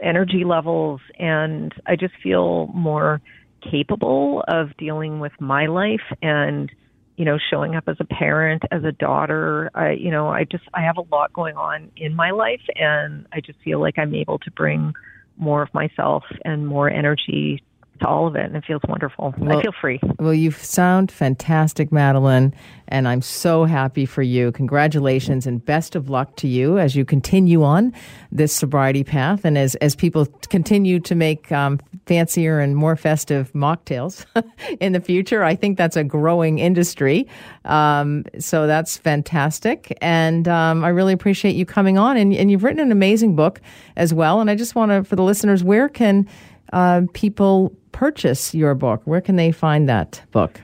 energy 0.02 0.44
levels, 0.44 1.00
and 1.18 1.72
I 1.86 1.96
just 1.96 2.14
feel 2.22 2.66
more 2.74 3.22
capable 3.70 4.44
of 4.48 4.76
dealing 4.76 5.18
with 5.18 5.32
my 5.40 5.64
life 5.64 6.06
and 6.20 6.70
you 7.16 7.24
know 7.24 7.38
showing 7.50 7.74
up 7.74 7.84
as 7.88 7.96
a 8.00 8.04
parent, 8.04 8.62
as 8.70 8.84
a 8.84 8.92
daughter. 8.92 9.70
I 9.74 9.92
you 9.92 10.10
know 10.10 10.28
I 10.28 10.44
just 10.44 10.64
I 10.74 10.82
have 10.82 10.98
a 10.98 11.04
lot 11.14 11.32
going 11.32 11.56
on 11.56 11.90
in 11.96 12.14
my 12.14 12.30
life, 12.30 12.62
and 12.76 13.26
I 13.32 13.40
just 13.40 13.58
feel 13.60 13.80
like 13.80 13.98
I'm 13.98 14.14
able 14.14 14.38
to 14.40 14.50
bring 14.50 14.92
more 15.36 15.62
of 15.62 15.72
myself 15.74 16.24
and 16.44 16.66
more 16.66 16.90
energy 16.90 17.62
to 18.00 18.06
all 18.06 18.26
of 18.26 18.36
it, 18.36 18.44
and 18.44 18.56
it 18.56 18.64
feels 18.66 18.82
wonderful. 18.88 19.34
Well- 19.38 19.58
I 19.58 19.62
feel 19.62 19.72
free. 19.80 20.00
Well, 20.18 20.34
you 20.34 20.50
sound 20.50 21.10
fantastic, 21.10 21.92
Madeleine, 21.92 22.54
and 22.88 23.08
I'm 23.08 23.22
so 23.22 23.64
happy 23.64 24.06
for 24.06 24.22
you. 24.22 24.52
Congratulations 24.52 25.46
and 25.46 25.64
best 25.64 25.96
of 25.96 26.08
luck 26.08 26.36
to 26.36 26.48
you 26.48 26.78
as 26.78 26.94
you 26.94 27.04
continue 27.04 27.62
on 27.62 27.92
this 28.30 28.52
sobriety 28.52 29.04
path, 29.04 29.44
and 29.44 29.56
as 29.58 29.74
as 29.76 29.94
people 29.94 30.26
continue 30.48 31.00
to 31.00 31.14
make 31.14 31.50
um, 31.52 31.80
fancier 32.06 32.60
and 32.60 32.76
more 32.76 32.96
festive 32.96 33.52
mocktails 33.52 34.24
in 34.80 34.92
the 34.92 35.00
future. 35.00 35.42
I 35.44 35.54
think 35.54 35.78
that's 35.78 35.96
a 35.96 36.04
growing 36.04 36.58
industry, 36.58 37.26
um, 37.64 38.24
so 38.38 38.66
that's 38.66 38.96
fantastic, 38.96 39.96
and 40.00 40.48
um, 40.48 40.84
I 40.84 40.88
really 40.88 41.12
appreciate 41.12 41.54
you 41.56 41.66
coming 41.66 41.98
on. 41.98 42.16
And, 42.16 42.32
and 42.34 42.50
you've 42.50 42.64
written 42.64 42.80
an 42.80 42.92
amazing 42.92 43.36
book 43.36 43.60
as 43.96 44.12
well. 44.12 44.40
And 44.40 44.50
I 44.50 44.54
just 44.54 44.74
want 44.74 44.90
to, 44.90 45.04
for 45.04 45.16
the 45.16 45.22
listeners, 45.22 45.62
where 45.64 45.88
can 45.88 46.28
uh, 46.72 47.02
people 47.12 47.72
purchase 47.96 48.54
your 48.54 48.74
book? 48.74 49.00
Where 49.06 49.22
can 49.22 49.36
they 49.36 49.50
find 49.50 49.88
that 49.88 50.22
book? 50.30 50.60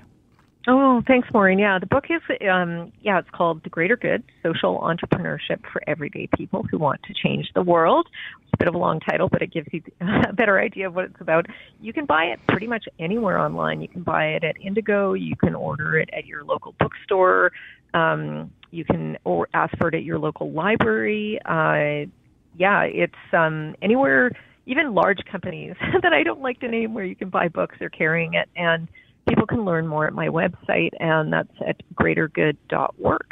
Oh, 0.68 1.02
thanks, 1.06 1.26
Maureen. 1.32 1.58
Yeah, 1.58 1.78
the 1.78 1.86
book 1.86 2.04
is, 2.10 2.20
um, 2.48 2.92
yeah, 3.00 3.18
it's 3.18 3.30
called 3.30 3.64
The 3.64 3.70
Greater 3.70 3.96
Good 3.96 4.22
Social 4.42 4.78
Entrepreneurship 4.80 5.62
for 5.72 5.82
Everyday 5.86 6.28
People 6.36 6.62
Who 6.70 6.76
Want 6.76 7.02
to 7.04 7.14
Change 7.14 7.50
the 7.54 7.62
World. 7.62 8.06
It's 8.42 8.50
a 8.52 8.56
bit 8.58 8.68
of 8.68 8.74
a 8.74 8.78
long 8.78 9.00
title, 9.00 9.30
but 9.30 9.40
it 9.40 9.50
gives 9.50 9.66
you 9.72 9.82
a 10.28 10.32
better 10.34 10.60
idea 10.60 10.88
of 10.88 10.94
what 10.94 11.06
it's 11.06 11.20
about. 11.20 11.46
You 11.80 11.94
can 11.94 12.04
buy 12.04 12.24
it 12.24 12.38
pretty 12.48 12.66
much 12.66 12.84
anywhere 12.98 13.38
online. 13.38 13.80
You 13.80 13.88
can 13.88 14.02
buy 14.02 14.26
it 14.26 14.44
at 14.44 14.60
Indigo. 14.60 15.14
You 15.14 15.34
can 15.34 15.54
order 15.54 15.98
it 15.98 16.10
at 16.12 16.26
your 16.26 16.44
local 16.44 16.74
bookstore. 16.78 17.50
Um, 17.94 18.52
you 18.70 18.84
can 18.84 19.16
or 19.24 19.48
ask 19.54 19.76
for 19.78 19.88
it 19.88 19.94
at 19.94 20.04
your 20.04 20.18
local 20.18 20.52
library. 20.52 21.40
Uh, 21.46 22.10
yeah, 22.58 22.82
it's 22.82 23.14
um, 23.32 23.74
anywhere 23.80 24.32
even 24.66 24.94
large 24.94 25.24
companies 25.30 25.74
that 26.02 26.12
I 26.12 26.22
don't 26.22 26.40
like 26.40 26.60
to 26.60 26.68
name 26.68 26.94
where 26.94 27.04
you 27.04 27.16
can 27.16 27.28
buy 27.30 27.48
books 27.48 27.76
are 27.80 27.90
carrying 27.90 28.34
it. 28.34 28.48
And 28.56 28.88
people 29.28 29.46
can 29.46 29.64
learn 29.64 29.86
more 29.86 30.06
at 30.06 30.12
my 30.12 30.28
website, 30.28 30.90
and 31.00 31.32
that's 31.32 31.52
at 31.66 31.80
greatergood.org. 31.94 33.26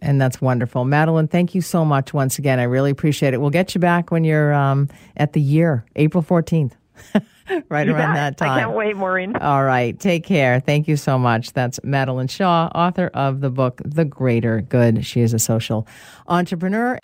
And 0.00 0.20
that's 0.20 0.40
wonderful. 0.40 0.84
Madeleine, 0.84 1.28
thank 1.28 1.54
you 1.54 1.60
so 1.60 1.84
much 1.84 2.12
once 2.12 2.38
again. 2.38 2.58
I 2.58 2.64
really 2.64 2.90
appreciate 2.90 3.34
it. 3.34 3.40
We'll 3.40 3.50
get 3.50 3.74
you 3.74 3.80
back 3.80 4.10
when 4.10 4.24
you're 4.24 4.52
um, 4.52 4.88
at 5.16 5.32
the 5.32 5.40
year, 5.40 5.84
April 5.94 6.22
14th. 6.24 6.72
right 7.68 7.86
You 7.86 7.94
around 7.94 8.14
bet. 8.14 8.36
that 8.36 8.36
time. 8.38 8.50
I 8.50 8.60
can't 8.62 8.76
wait, 8.76 8.96
Maureen. 8.96 9.36
All 9.36 9.62
right. 9.64 9.98
Take 9.98 10.24
care. 10.24 10.60
Thank 10.60 10.88
you 10.88 10.96
so 10.96 11.18
much. 11.18 11.52
That's 11.52 11.80
Madeleine 11.84 12.28
Shaw, 12.28 12.66
author 12.74 13.10
of 13.14 13.40
the 13.40 13.50
book, 13.50 13.80
The 13.84 14.04
Greater 14.04 14.60
Good. 14.60 15.06
She 15.06 15.20
is 15.20 15.32
a 15.34 15.38
social 15.38 15.86
entrepreneur. 16.26 16.98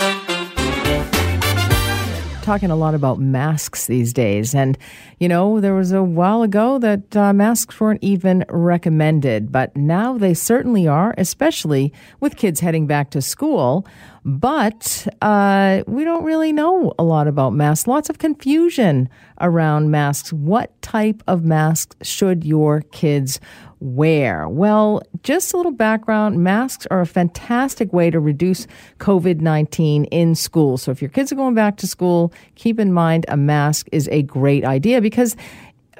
Talking 2.49 2.71
a 2.71 2.77
lot 2.77 2.95
about 2.95 3.19
masks 3.19 3.89
these 3.89 4.15
days. 4.15 4.55
And, 4.55 4.79
you 5.19 5.29
know, 5.29 5.61
there 5.61 5.75
was 5.75 5.93
a 5.93 6.03
while 6.03 6.41
ago 6.41 6.79
that 6.79 7.15
uh, 7.15 7.35
masks 7.35 7.79
weren't 7.79 8.03
even 8.03 8.43
recommended, 8.49 9.53
but 9.53 9.77
now 9.77 10.17
they 10.17 10.33
certainly 10.33 10.89
are, 10.89 11.15
especially 11.19 11.93
with 12.21 12.37
kids 12.37 12.61
heading 12.61 12.87
back 12.87 13.11
to 13.11 13.21
school. 13.21 13.87
But 14.25 15.07
uh, 15.21 15.83
we 15.87 16.05
don't 16.05 16.25
really 16.25 16.55
know 16.55 16.95
a 16.99 17.03
lot 17.03 17.29
about 17.29 17.53
masks. 17.53 17.87
Lots 17.87 18.09
of 18.09 18.17
confusion 18.17 19.11
around 19.43 19.91
masks. 19.91 20.33
What 20.33 20.81
type 20.81 21.23
of 21.27 21.45
masks 21.45 21.97
should 22.01 22.45
your 22.45 22.81
kids 22.81 23.41
wear? 23.81 24.49
Well, 24.49 25.03
just 25.23 25.53
a 25.53 25.57
little 25.57 25.73
background 25.73 26.43
masks 26.43 26.87
are 26.91 27.01
a 27.01 27.07
fantastic 27.07 27.93
way 27.93 28.11
to 28.11 28.21
reduce 28.21 28.67
COVID 28.99 29.41
19 29.41 30.05
in 30.07 30.35
school. 30.35 30.77
So 30.79 30.91
if 30.91 31.03
your 31.03 31.11
kids 31.11 31.33
are 31.33 31.37
going 31.37 31.55
back 31.55 31.77
to 31.79 31.87
school, 31.87 32.33
keep 32.55 32.79
in 32.79 32.93
mind 32.93 33.25
a 33.29 33.37
mask 33.37 33.88
is 33.93 34.09
a 34.11 34.23
great 34.23 34.64
idea 34.64 35.01
because 35.01 35.37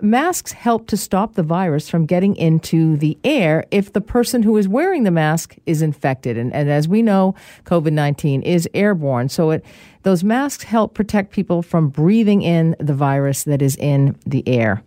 masks 0.03 0.53
help 0.53 0.87
to 0.89 0.97
stop 0.97 1.35
the 1.35 1.43
virus 1.43 1.89
from 1.89 2.07
getting 2.07 2.37
into 2.37 2.97
the 2.97 3.19
air 3.25 3.65
if 3.71 3.93
the 3.93 4.01
person 4.01 4.43
who 4.43 4.57
is 4.57 4.69
wearing 4.69 5.05
the 5.05 5.11
mask 5.11 5.57
is 5.67 5.83
infected. 5.83 6.37
And, 6.37 6.53
and 6.53 6.71
as 6.71 6.89
we 6.89 7.03
know, 7.03 7.35
COVID 7.65 7.93
19 7.93 8.43
is 8.43 8.69
airborne. 8.75 9.29
So 9.29 9.51
it, 9.51 9.65
those 10.03 10.25
masks 10.25 10.65
help 10.65 10.95
protect 10.95 11.33
people 11.33 11.63
from 11.63 11.89
breathing 11.89 12.43
in 12.43 12.77
the 12.79 12.95
virus 12.95 13.45
that 13.45 13.63
is 13.63 13.77
in 13.77 14.17
the 14.27 14.47
air. 14.47 14.83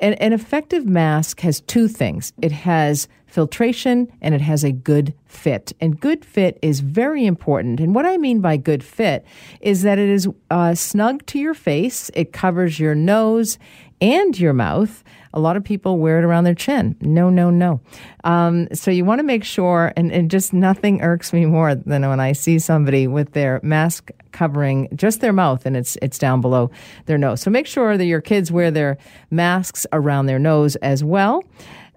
An, 0.00 0.14
an 0.14 0.32
effective 0.32 0.86
mask 0.86 1.40
has 1.40 1.60
two 1.62 1.88
things. 1.88 2.32
It 2.40 2.52
has 2.52 3.08
filtration 3.28 4.10
and 4.20 4.34
it 4.34 4.40
has 4.40 4.64
a 4.64 4.72
good 4.72 5.14
fit. 5.26 5.72
And 5.80 6.00
good 6.00 6.24
fit 6.24 6.58
is 6.62 6.80
very 6.80 7.26
important. 7.26 7.78
And 7.78 7.94
what 7.94 8.06
I 8.06 8.16
mean 8.16 8.40
by 8.40 8.56
good 8.56 8.82
fit 8.82 9.24
is 9.60 9.82
that 9.82 9.98
it 9.98 10.08
is 10.08 10.28
uh, 10.50 10.74
snug 10.74 11.24
to 11.26 11.38
your 11.38 11.54
face, 11.54 12.10
it 12.14 12.32
covers 12.32 12.80
your 12.80 12.94
nose 12.94 13.58
and 14.00 14.38
your 14.38 14.52
mouth. 14.52 15.04
A 15.34 15.40
lot 15.40 15.56
of 15.56 15.64
people 15.64 15.98
wear 15.98 16.18
it 16.18 16.24
around 16.24 16.44
their 16.44 16.54
chin. 16.54 16.96
No, 17.02 17.28
no, 17.28 17.50
no. 17.50 17.80
Um, 18.24 18.66
so 18.72 18.90
you 18.90 19.04
want 19.04 19.18
to 19.18 19.24
make 19.24 19.44
sure, 19.44 19.92
and, 19.94 20.10
and 20.10 20.30
just 20.30 20.54
nothing 20.54 21.02
irks 21.02 21.32
me 21.34 21.44
more 21.44 21.74
than 21.74 22.08
when 22.08 22.18
I 22.18 22.32
see 22.32 22.58
somebody 22.58 23.06
with 23.06 23.32
their 23.32 23.60
mask 23.62 24.10
covering 24.32 24.88
just 24.94 25.20
their 25.20 25.32
mouth 25.32 25.66
and 25.66 25.76
it's 25.76 25.96
it's 26.00 26.16
down 26.18 26.40
below 26.40 26.70
their 27.06 27.18
nose. 27.18 27.40
So 27.40 27.50
make 27.50 27.66
sure 27.66 27.96
that 27.96 28.04
your 28.04 28.20
kids 28.20 28.52
wear 28.52 28.70
their 28.70 28.96
masks 29.30 29.86
around 29.92 30.26
their 30.26 30.38
nose 30.38 30.76
as 30.76 31.02
well. 31.02 31.42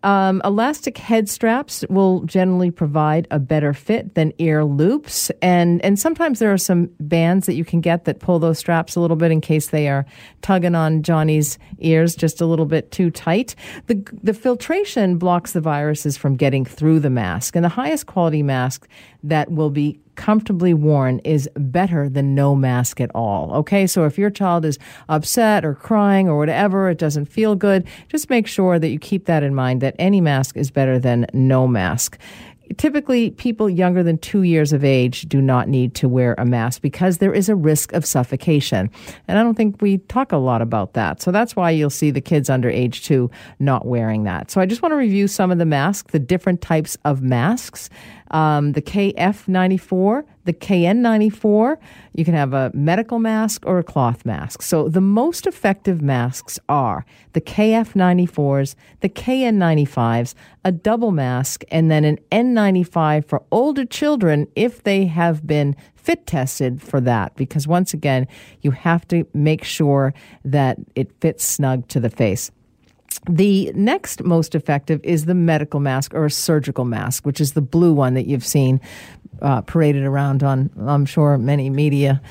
Um, 0.03 0.41
elastic 0.43 0.97
head 0.97 1.29
straps 1.29 1.85
will 1.89 2.21
generally 2.21 2.71
provide 2.71 3.27
a 3.29 3.37
better 3.37 3.73
fit 3.73 4.15
than 4.15 4.33
ear 4.39 4.65
loops, 4.65 5.29
and 5.41 5.83
and 5.85 5.99
sometimes 5.99 6.39
there 6.39 6.51
are 6.51 6.57
some 6.57 6.89
bands 6.99 7.45
that 7.45 7.53
you 7.53 7.63
can 7.63 7.81
get 7.81 8.05
that 8.05 8.19
pull 8.19 8.39
those 8.39 8.57
straps 8.57 8.95
a 8.95 8.99
little 8.99 9.17
bit 9.17 9.31
in 9.31 9.41
case 9.41 9.69
they 9.69 9.87
are 9.87 10.05
tugging 10.41 10.73
on 10.73 11.03
Johnny's 11.03 11.59
ears 11.79 12.15
just 12.15 12.41
a 12.41 12.47
little 12.47 12.65
bit 12.65 12.91
too 12.91 13.11
tight. 13.11 13.53
The 13.85 14.03
the 14.23 14.33
filtration 14.33 15.17
blocks 15.17 15.51
the 15.51 15.61
viruses 15.61 16.17
from 16.17 16.35
getting 16.35 16.65
through 16.65 17.01
the 17.01 17.11
mask, 17.11 17.55
and 17.55 17.63
the 17.63 17.69
highest 17.69 18.07
quality 18.07 18.41
mask 18.41 18.87
that 19.23 19.51
will 19.51 19.69
be 19.69 19.99
comfortably 20.15 20.73
worn 20.73 21.19
is 21.19 21.49
better 21.55 22.10
than 22.10 22.36
no 22.36 22.55
mask 22.55 23.01
at 23.01 23.10
all. 23.15 23.53
Okay, 23.53 23.88
so 23.88 24.05
if 24.05 24.17
your 24.17 24.29
child 24.29 24.65
is 24.65 24.77
upset 25.10 25.65
or 25.65 25.73
crying 25.73 26.27
or 26.27 26.38
whatever, 26.38 26.89
it 26.89 26.97
doesn't 26.97 27.25
feel 27.25 27.55
good, 27.55 27.88
just 28.07 28.29
make 28.29 28.45
sure 28.45 28.77
that 28.77 28.89
you 28.89 28.99
keep 28.99 29.25
that 29.25 29.41
in 29.41 29.55
mind 29.55 29.81
that 29.81 29.95
any 29.97 30.21
mask 30.21 30.57
is 30.57 30.69
better 30.69 30.99
than 30.99 31.25
no 31.34 31.67
mask. 31.67 32.19
Typically, 32.77 33.31
people 33.31 33.69
younger 33.69 34.03
than 34.03 34.17
two 34.17 34.43
years 34.43 34.71
of 34.71 34.84
age 34.84 35.23
do 35.23 35.41
not 35.41 35.67
need 35.67 35.93
to 35.95 36.07
wear 36.07 36.36
a 36.38 36.45
mask 36.45 36.81
because 36.81 37.17
there 37.17 37.34
is 37.34 37.49
a 37.49 37.55
risk 37.55 37.91
of 37.93 38.05
suffocation. 38.05 38.89
And 39.27 39.38
I 39.38 39.43
don't 39.43 39.55
think 39.55 39.81
we 39.81 39.97
talk 39.97 40.31
a 40.31 40.38
lot 40.38 40.62
about 40.62 40.93
that. 40.93 41.21
So 41.21 41.31
that's 41.31 41.55
why 41.55 41.71
you'll 41.71 41.89
see 41.89 42.12
the 42.12 42.21
kids 42.21 42.49
under 42.49 42.69
age 42.69 43.03
two 43.03 43.29
not 43.60 43.86
wearing 43.86 44.23
that. 44.23 44.51
So 44.51 44.62
I 44.62 44.65
just 44.65 44.81
want 44.81 44.93
to 44.93 44.97
review 44.97 45.27
some 45.27 45.51
of 45.51 45.57
the 45.57 45.65
masks, 45.65 46.12
the 46.12 46.19
different 46.19 46.62
types 46.62 46.97
of 47.03 47.21
masks. 47.21 47.89
Um, 48.31 48.71
the 48.71 48.81
KF94, 48.81 50.23
the 50.45 50.53
KN94. 50.53 51.77
You 52.13 52.25
can 52.25 52.33
have 52.33 52.53
a 52.53 52.71
medical 52.73 53.19
mask 53.19 53.65
or 53.65 53.79
a 53.79 53.83
cloth 53.83 54.25
mask. 54.25 54.61
So 54.61 54.89
the 54.89 55.01
most 55.01 55.45
effective 55.45 56.01
masks 56.01 56.57
are 56.69 57.05
the 57.33 57.41
KF94s, 57.41 58.75
the 59.01 59.09
KN95s, 59.09 60.33
a 60.63 60.71
double 60.71 61.11
mask, 61.11 61.63
and 61.71 61.91
then 61.91 62.03
an 62.05 62.19
N95 62.31 63.25
for 63.25 63.43
older 63.51 63.85
children 63.85 64.47
if 64.55 64.83
they 64.83 65.05
have 65.05 65.45
been 65.45 65.75
fit 65.95 66.25
tested 66.25 66.81
for 66.81 66.99
that. 67.01 67.35
Because 67.35 67.67
once 67.67 67.93
again, 67.93 68.27
you 68.61 68.71
have 68.71 69.07
to 69.09 69.25
make 69.33 69.63
sure 69.63 70.13
that 70.43 70.77
it 70.95 71.11
fits 71.21 71.43
snug 71.43 71.87
to 71.89 71.99
the 71.99 72.09
face. 72.09 72.51
The 73.30 73.71
next 73.76 74.24
most 74.24 74.56
effective 74.56 75.00
is 75.04 75.26
the 75.26 75.36
medical 75.36 75.80
mask 75.80 76.13
or 76.13 76.26
a 76.26 76.32
surgical 76.32 76.86
mask, 76.86 77.26
which 77.26 77.39
is 77.39 77.54
the 77.54 77.62
blue 77.62 77.93
one 77.93 78.13
that 78.15 78.26
you've 78.28 78.45
seen 78.45 78.82
uh, 79.41 79.62
paraded 79.62 80.04
around 80.04 80.43
on, 80.43 80.69
I'm 80.80 81.06
sure, 81.06 81.38
many 81.38 81.69
media. 81.69 82.21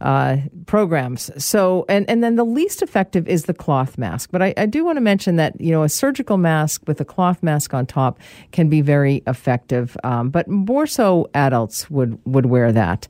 Uh, 0.00 0.36
programs. 0.66 1.28
So, 1.42 1.84
and, 1.88 2.08
and 2.08 2.22
then 2.22 2.36
the 2.36 2.44
least 2.44 2.82
effective 2.82 3.26
is 3.26 3.46
the 3.46 3.52
cloth 3.52 3.98
mask. 3.98 4.30
But 4.30 4.42
I, 4.42 4.54
I 4.56 4.66
do 4.66 4.84
want 4.84 4.96
to 4.96 5.00
mention 5.00 5.34
that, 5.36 5.60
you 5.60 5.72
know, 5.72 5.82
a 5.82 5.88
surgical 5.88 6.36
mask 6.36 6.82
with 6.86 7.00
a 7.00 7.04
cloth 7.04 7.42
mask 7.42 7.74
on 7.74 7.84
top 7.84 8.20
can 8.52 8.68
be 8.68 8.80
very 8.80 9.24
effective. 9.26 9.96
Um, 10.04 10.30
but 10.30 10.46
more 10.46 10.86
so 10.86 11.28
adults 11.34 11.90
would, 11.90 12.16
would 12.26 12.46
wear 12.46 12.70
that. 12.70 13.08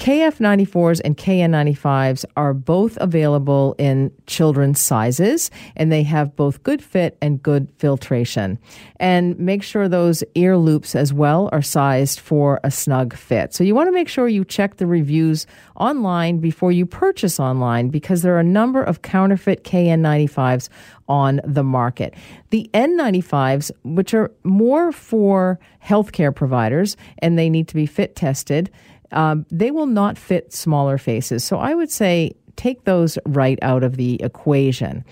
KF94s 0.00 1.02
and 1.04 1.14
KN95s 1.14 2.24
are 2.34 2.54
both 2.54 2.96
available 3.02 3.74
in 3.76 4.10
children's 4.26 4.80
sizes, 4.80 5.50
and 5.76 5.92
they 5.92 6.02
have 6.04 6.34
both 6.36 6.62
good 6.62 6.82
fit 6.82 7.18
and 7.20 7.42
good 7.42 7.70
filtration. 7.76 8.58
And 8.96 9.38
make 9.38 9.62
sure 9.62 9.88
those 9.90 10.24
ear 10.34 10.56
loops 10.56 10.94
as 10.94 11.12
well 11.12 11.50
are 11.52 11.60
sized 11.60 12.18
for 12.18 12.60
a 12.64 12.70
snug 12.70 13.14
fit. 13.14 13.52
So 13.52 13.62
you 13.62 13.74
want 13.74 13.88
to 13.88 13.92
make 13.92 14.08
sure 14.08 14.26
you 14.26 14.42
check 14.42 14.78
the 14.78 14.86
reviews 14.86 15.46
online 15.76 16.38
before 16.38 16.72
you 16.72 16.86
purchase 16.86 17.38
online 17.38 17.90
because 17.90 18.22
there 18.22 18.34
are 18.34 18.40
a 18.40 18.44
number 18.44 18.82
of 18.82 19.02
counterfeit 19.02 19.64
KN95s 19.64 20.70
on 21.10 21.42
the 21.44 21.62
market. 21.62 22.14
The 22.48 22.70
N95s, 22.72 23.70
which 23.84 24.14
are 24.14 24.32
more 24.44 24.92
for 24.92 25.60
healthcare 25.84 26.34
providers 26.34 26.96
and 27.18 27.38
they 27.38 27.50
need 27.50 27.68
to 27.68 27.74
be 27.74 27.84
fit 27.84 28.16
tested, 28.16 28.70
um, 29.12 29.46
they 29.50 29.70
will 29.70 29.86
not 29.86 30.18
fit 30.18 30.52
smaller 30.52 30.98
faces. 30.98 31.44
So 31.44 31.58
I 31.58 31.74
would 31.74 31.90
say 31.90 32.32
take 32.56 32.84
those 32.84 33.18
right 33.26 33.58
out 33.62 33.82
of 33.82 33.96
the 33.96 34.22
equation. 34.22 35.04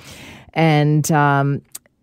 And 0.54 1.10
um, 1.12 1.62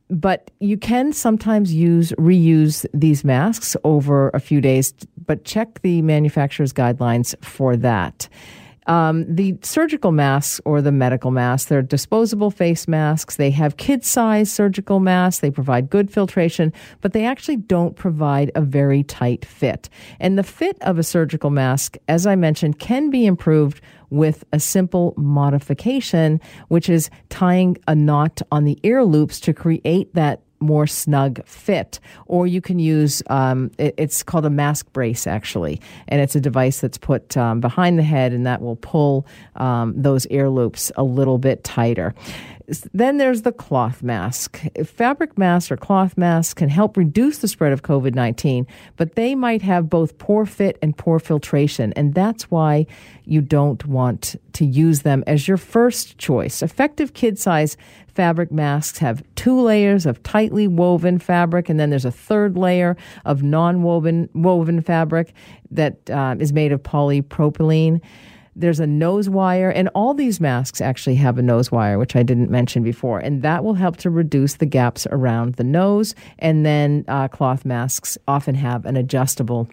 but 0.10 0.51
you 0.60 0.77
can 0.77 1.13
sometimes 1.13 1.73
use 1.73 2.12
reuse 2.13 2.86
these 2.93 3.23
masks 3.23 3.75
over 3.84 4.29
a 4.34 4.39
few 4.39 4.62
days, 4.62 4.93
but 5.25 5.43
check 5.45 5.81
the 5.81 6.01
manufacturer's 6.01 6.71
guidelines 6.71 7.36
for 7.43 7.75
that. 7.77 8.29
Um, 8.88 9.26
the 9.34 9.58
surgical 9.62 10.12
masks 10.12 10.62
or 10.63 10.82
the 10.82 10.91
medical 10.91 11.32
masks, 11.32 11.69
they're 11.69 11.82
disposable 11.82 12.52
face 12.52 12.88
masks. 12.88 13.38
They 13.38 13.52
have 13.52 13.78
kid 13.78 14.06
size 14.06 14.52
surgical 14.52 15.00
masks. 15.00 15.39
They 15.41 15.52
provide 15.52 15.89
good 15.89 16.12
filtration, 16.12 16.71
but 17.02 17.13
they 17.13 17.26
actually 17.26 17.58
don't 17.58 17.95
provide 17.95 18.52
a 18.56 18.62
very 18.62 19.04
tight 19.04 19.45
fit. 19.45 19.89
And 20.19 20.38
the 20.38 20.43
fit 20.43 20.78
of 20.82 21.00
a 21.00 21.04
surgical 21.04 21.50
mask, 21.50 21.98
as 22.08 22.28
I 22.28 22.36
mentioned, 22.36 22.80
can 22.80 23.10
be 23.10 23.26
improved 23.26 23.82
with 24.10 24.43
a 24.54 24.60
simple 24.60 25.13
modification, 25.17 26.39
which 26.67 26.89
is 26.89 27.10
tying 27.30 27.78
a 27.88 27.95
knot 27.95 28.41
on 28.52 28.63
the 28.63 28.80
ear 28.84 29.04
loops 29.04 29.39
to 29.41 29.54
create 29.54 30.13
that 30.13 30.41
more 30.65 30.88
snug 30.88 31.45
fit. 31.45 31.99
Or 32.25 32.47
you 32.47 32.62
can 32.62 32.80
use, 32.80 33.23
um, 33.28 33.71
it, 33.78 33.95
it's 33.97 34.23
called 34.23 34.45
a 34.45 34.49
mask 34.49 34.91
brace 34.93 35.28
actually, 35.28 35.82
and 36.08 36.21
it's 36.21 36.36
a 36.36 36.41
device 36.41 36.82
that's 36.82 36.97
put 36.97 37.38
um, 37.38 37.60
behind 37.62 37.97
the 37.99 38.04
head 38.04 38.34
and 38.34 38.45
that 38.45 38.62
will 38.62 38.78
pull 38.78 39.25
um, 39.56 39.93
those 39.95 40.28
ear 40.28 40.49
loops 40.49 40.91
a 40.97 41.04
little 41.04 41.38
bit 41.38 41.63
tighter. 41.63 42.13
Then 42.93 43.17
there's 43.17 43.43
the 43.43 43.51
cloth 43.51 44.01
mask. 44.01 44.60
Fabric 44.86 45.38
masks 45.38 45.71
or 45.71 45.78
cloth 45.78 46.17
masks 46.17 46.54
can 46.54 46.69
help 46.69 46.97
reduce 46.97 47.38
the 47.39 47.47
spread 47.47 47.71
of 47.71 47.84
COVID 47.84 48.15
19, 48.15 48.65
but 48.97 49.15
they 49.15 49.36
might 49.36 49.62
have 49.62 49.89
both 49.89 50.17
poor 50.17 50.45
fit 50.45 50.78
and 50.82 50.97
poor 50.97 51.19
filtration. 51.19 51.93
And 51.93 52.13
that's 52.15 52.49
why 52.49 52.88
you 53.25 53.41
don't 53.41 53.86
want 53.86 54.36
to 54.54 54.65
use 54.65 55.01
them 55.01 55.23
as 55.28 55.47
your 55.47 55.58
first 55.58 56.17
choice. 56.17 56.63
Effective 56.63 57.13
kid 57.13 57.38
size 57.38 57.78
fabric 58.08 58.51
masks 58.51 58.99
have 58.99 59.23
two 59.36 59.60
layers 59.60 60.06
of 60.06 60.23
tightly 60.56 60.68
woven 60.68 61.20
fabric, 61.20 61.70
and 61.70 61.80
then 61.80 61.89
there's 61.89 62.06
a 62.06 62.12
third 62.12 62.58
layer 62.58 62.96
of 63.26 63.44
non 63.44 63.84
woven 63.84 64.30
woven 64.34 64.82
fabric 64.82 65.34
that 65.72 66.10
uh, 66.10 66.36
is 66.39 66.54
made 66.54 66.72
of 66.72 66.82
polypropylene. 66.82 68.02
There's 68.56 68.80
a 68.80 68.88
nose 68.88 69.28
wire, 69.28 69.70
and 69.70 69.89
all 69.94 70.13
these 70.13 70.39
masks 70.39 70.80
actually 70.80 71.15
have 71.15 71.38
a 71.38 71.41
nose 71.41 71.74
wire, 71.74 72.00
which 72.00 72.15
I 72.15 72.24
didn't 72.24 72.50
mention 72.50 72.84
before, 72.84 73.20
and 73.20 73.41
that 73.41 73.65
will 73.65 73.74
help 73.74 73.98
to 73.98 74.10
reduce 74.10 74.56
the 74.56 74.65
gaps 74.65 75.06
around 75.12 75.56
the 75.56 75.65
nose. 75.65 76.15
And 76.39 76.65
then 76.65 77.04
uh, 77.10 77.28
cloth 77.28 77.65
masks 77.65 78.18
often 78.30 78.56
have 78.56 78.86
an 78.86 78.96
adjustable 78.96 79.68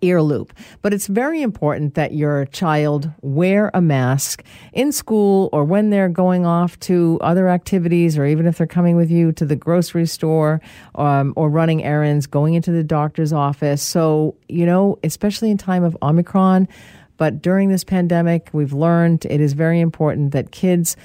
ear 0.00 0.22
loop. 0.22 0.52
But 0.82 0.92
it's 0.92 1.06
very 1.06 1.42
important 1.42 1.94
that 1.94 2.12
your 2.12 2.46
child 2.46 3.10
wear 3.22 3.70
a 3.74 3.80
mask 3.80 4.44
in 4.72 4.92
school 4.92 5.48
or 5.52 5.64
when 5.64 5.90
they're 5.90 6.08
going 6.08 6.46
off 6.46 6.78
to 6.80 7.18
other 7.20 7.48
activities 7.48 8.18
or 8.18 8.26
even 8.26 8.46
if 8.46 8.58
they're 8.58 8.66
coming 8.66 8.96
with 8.96 9.10
you 9.10 9.32
to 9.32 9.44
the 9.44 9.56
grocery 9.56 10.06
store 10.06 10.60
um, 10.94 11.32
or 11.36 11.48
running 11.48 11.82
errands, 11.82 12.26
going 12.26 12.54
into 12.54 12.70
the 12.70 12.84
doctor's 12.84 13.32
office. 13.32 13.82
So, 13.82 14.34
you 14.48 14.66
know, 14.66 14.98
especially 15.02 15.50
in 15.50 15.58
time 15.58 15.84
of 15.84 15.96
Omicron, 16.02 16.68
but 17.16 17.40
during 17.40 17.70
this 17.70 17.84
pandemic, 17.84 18.50
we've 18.52 18.72
learned 18.72 19.24
it 19.24 19.40
is 19.40 19.54
very 19.54 19.80
important 19.80 20.32
that 20.32 20.50
kids 20.50 20.96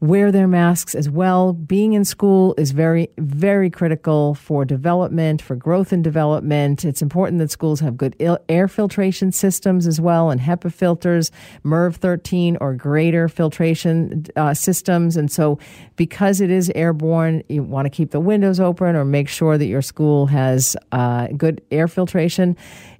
wear 0.00 0.32
their 0.32 0.48
masks 0.48 0.94
as 0.94 1.10
well. 1.10 1.52
Being 1.52 1.92
in 1.92 2.04
school 2.04 2.54
is 2.56 2.70
very, 2.70 3.10
very 3.18 3.68
critical 3.68 4.34
for 4.34 4.64
development, 4.64 5.42
for 5.42 5.54
growth 5.54 5.92
and 5.92 6.02
development. 6.02 6.84
It's 6.84 7.02
important 7.02 7.38
that 7.40 7.50
schools 7.50 7.80
have 7.80 7.98
good 7.98 8.16
air 8.48 8.68
filtration 8.68 9.30
systems 9.30 9.86
as 9.86 10.00
well 10.00 10.30
and 10.30 10.40
HEPA 10.40 10.72
filters, 10.72 11.30
MERV 11.64 11.96
13 11.96 12.56
or 12.60 12.74
greater 12.74 13.28
filtration 13.28 14.24
uh, 14.36 14.54
systems. 14.54 15.18
And 15.18 15.30
so, 15.30 15.58
because 15.96 16.40
it 16.40 16.50
is 16.50 16.72
airborne, 16.74 17.42
you 17.48 17.62
want 17.62 17.84
to 17.84 17.90
keep 17.90 18.10
the 18.10 18.20
windows 18.20 18.58
open 18.58 18.96
or 18.96 19.04
make 19.04 19.28
sure 19.28 19.58
that 19.58 19.66
your 19.66 19.82
school 19.82 20.26
has 20.26 20.76
uh, 20.92 21.26
good 21.36 21.60
air 21.70 21.88
filtration 21.88 22.56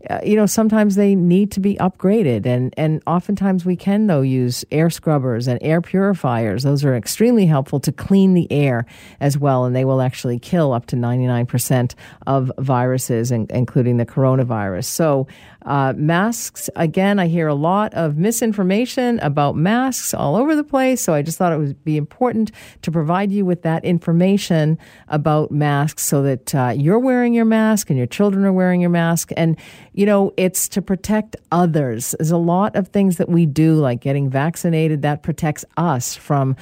uh, 0.08 0.20
you 0.24 0.34
know, 0.34 0.46
sometimes 0.46 0.94
they 0.94 1.14
need 1.14 1.52
to 1.52 1.60
be 1.60 1.76
upgraded. 1.76 2.46
And, 2.46 2.72
and 2.76 3.02
oftentimes 3.06 3.66
we 3.66 3.76
can, 3.76 4.06
though, 4.06 4.22
use 4.22 4.64
air 4.70 4.88
scrubbers 4.88 5.46
and 5.46 5.58
air 5.62 5.82
purifiers. 5.82 6.62
Those 6.62 6.84
are 6.84 6.96
extremely 6.96 7.46
helpful 7.46 7.80
to 7.80 7.92
clean 7.92 8.32
the 8.32 8.50
air 8.50 8.86
as 9.20 9.36
well. 9.36 9.66
And 9.66 9.76
they 9.76 9.84
will 9.84 10.00
actually 10.00 10.38
kill 10.38 10.72
up 10.72 10.86
to 10.86 10.96
99% 10.96 11.94
of 12.26 12.50
viruses, 12.58 13.30
including 13.30 13.98
the 13.98 14.06
coronavirus. 14.06 14.84
So, 14.84 15.26
uh, 15.64 15.92
masks, 15.96 16.70
again, 16.77 17.18
I 17.18 17.27
hear 17.27 17.49
a 17.49 17.55
lot 17.55 17.92
of 17.94 18.16
misinformation 18.16 19.18
about 19.20 19.57
masks 19.57 20.14
all 20.14 20.37
over 20.37 20.57
the 20.57 20.64
place. 20.64 21.01
So 21.03 21.14
I 21.14 21.23
just 21.23 21.38
thought 21.38 21.53
it 21.53 21.59
would 21.59 21.85
be 21.85 21.96
important 21.96 22.51
to 22.83 22.90
provide 22.90 23.31
you 23.31 23.44
with 23.44 23.62
that 23.62 23.85
information 23.85 24.79
about 25.09 25.51
masks 25.51 26.03
so 26.03 26.23
that 26.23 26.55
uh, 26.55 26.73
you're 26.77 26.99
wearing 26.99 27.35
your 27.35 27.44
mask 27.44 27.90
and 27.90 27.99
your 27.99 28.07
children 28.07 28.44
are 28.44 28.53
wearing 28.53 28.81
your 28.81 28.90
mask. 28.90 29.31
And, 29.37 29.57
you 29.92 30.07
know, 30.07 30.33
it's 30.37 30.68
to 30.70 30.83
protect 30.83 31.37
others. 31.53 32.14
There's 32.18 32.31
a 32.31 32.37
lot 32.37 32.77
of 32.77 32.88
things 32.88 33.18
that 33.18 33.29
we 33.29 33.46
do, 33.46 33.75
like 33.75 34.01
getting 34.01 34.31
vaccinated, 34.31 35.03
that 35.03 35.23
protects 35.23 35.64
us 35.77 36.14
from 36.14 36.57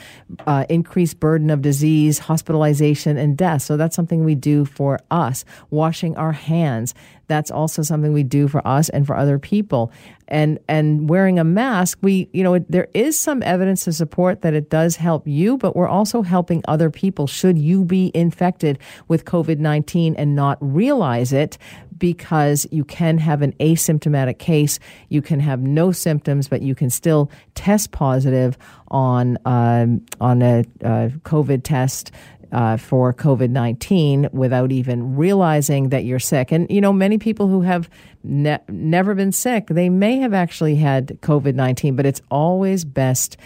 uh, 0.47 0.65
increased 0.69 1.21
burden 1.21 1.51
of 1.51 1.63
disease, 1.63 2.19
hospitalization, 2.19 3.17
and 3.17 3.37
death. 3.37 3.63
So 3.63 3.77
that's 3.77 3.95
something 3.95 4.25
we 4.25 4.35
do 4.35 4.65
for 4.65 4.99
us. 5.11 5.45
Washing 5.71 6.17
our 6.17 6.33
hands 6.33 6.95
that's 7.29 7.51
also 7.51 7.83
something 7.83 8.12
we 8.12 8.25
do 8.25 8.49
for 8.49 8.67
us 8.67 8.88
and 8.88 9.07
for 9.07 9.17
other 9.17 9.38
people. 9.38 9.93
And 10.27 10.59
and 10.69 11.09
wearing 11.09 11.38
a 11.38 11.45
mask, 11.45 11.99
we 12.03 12.29
you 12.33 12.43
know 12.43 12.59
there 12.59 12.88
is 12.93 13.19
some 13.19 13.43
evidence 13.43 13.85
to 13.85 13.93
support 13.93 14.43
that 14.43 14.53
it 14.53 14.69
does 14.69 14.97
help 14.97 15.27
you, 15.27 15.57
but 15.57 15.77
we're 15.77 15.88
also 15.88 16.23
helping 16.23 16.62
other 16.69 16.91
people. 16.91 17.27
Should 17.27 17.59
you 17.59 17.85
be 17.85 18.11
infected 18.14 18.79
with 19.09 19.25
COVID 19.25 19.59
nineteen 19.59 20.14
and 20.17 20.35
not 20.35 20.59
realize 20.61 21.33
it, 21.33 21.57
because 21.97 22.67
you 22.71 22.85
can 22.85 23.19
have 23.19 23.41
an 23.41 23.53
asymptomatic 23.55 24.38
case, 24.38 24.79
you 25.09 25.23
can 25.23 25.41
have 25.41 25.62
no 25.62 25.93
symptoms, 25.93 26.49
but 26.49 26.61
you 26.61 26.75
can 26.75 26.91
still 26.91 27.31
test 27.55 27.91
positive 27.91 28.59
on 28.88 29.38
um, 29.47 30.05
on 30.21 30.43
a, 30.43 30.64
a 30.83 31.11
COVID 31.25 31.62
test 31.64 32.11
uh, 32.53 32.77
for 32.77 33.13
COVID 33.13 33.51
19 33.51 34.29
without 34.33 34.73
even 34.73 35.17
realizing 35.17 35.91
that 35.91 36.05
you're 36.05 36.19
sick. 36.19 36.53
And, 36.53 36.71
you 36.71 36.81
know, 36.81 36.93
many 36.93 37.19
people 37.19 37.49
who 37.49 37.63
have 37.63 37.89
ne- 38.25 38.61
never 38.69 39.15
been 39.15 39.33
sick, 39.33 39.67
they 39.69 39.89
may 39.89 40.19
have 40.19 40.35
actually 40.35 40.77
had 40.77 41.19
COVID 41.21 41.55
19, 41.55 41.97
but 41.97 42.07
it's 42.07 42.23
always 42.31 42.85
best 42.85 43.37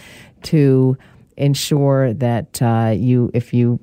to 0.43 0.97
ensure 1.37 2.13
that 2.13 2.61
uh, 2.61 2.93
you, 2.95 3.31
if 3.33 3.53
you 3.53 3.79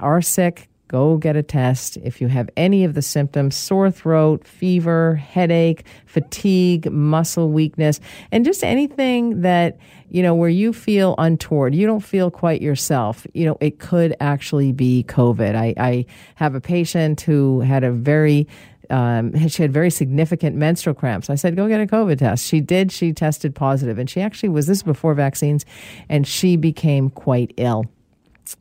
are 0.00 0.22
sick, 0.22 0.69
go 0.90 1.16
get 1.18 1.36
a 1.36 1.42
test. 1.42 1.96
If 2.02 2.20
you 2.20 2.26
have 2.26 2.50
any 2.56 2.82
of 2.82 2.94
the 2.94 3.02
symptoms 3.02 3.54
sore 3.54 3.92
throat, 3.92 4.44
fever, 4.44 5.14
headache, 5.14 5.84
fatigue, 6.04 6.90
muscle 6.90 7.48
weakness, 7.48 8.00
and 8.32 8.44
just 8.44 8.64
anything 8.64 9.42
that, 9.42 9.78
you 10.08 10.20
know, 10.20 10.34
where 10.34 10.48
you 10.48 10.72
feel 10.72 11.14
untoward, 11.16 11.76
you 11.76 11.86
don't 11.86 12.00
feel 12.00 12.28
quite 12.28 12.60
yourself, 12.60 13.24
you 13.34 13.46
know, 13.46 13.56
it 13.60 13.78
could 13.78 14.16
actually 14.18 14.72
be 14.72 15.04
COVID. 15.06 15.54
I, 15.54 15.74
I 15.76 16.06
have 16.34 16.56
a 16.56 16.60
patient 16.60 17.20
who 17.20 17.60
had 17.60 17.84
a 17.84 17.92
very 17.92 18.48
um, 18.90 19.48
she 19.48 19.62
had 19.62 19.72
very 19.72 19.90
significant 19.90 20.56
menstrual 20.56 20.96
cramps. 20.96 21.30
I 21.30 21.36
said, 21.36 21.54
go 21.54 21.68
get 21.68 21.80
a 21.80 21.86
COVID 21.86 22.18
test. 22.18 22.44
She 22.44 22.60
did. 22.60 22.90
She 22.90 23.12
tested 23.12 23.54
positive, 23.54 23.98
and 23.98 24.10
she 24.10 24.20
actually 24.20 24.48
was 24.48 24.66
this 24.66 24.82
before 24.82 25.14
vaccines, 25.14 25.64
and 26.08 26.26
she 26.26 26.56
became 26.56 27.10
quite 27.10 27.54
ill. 27.56 27.84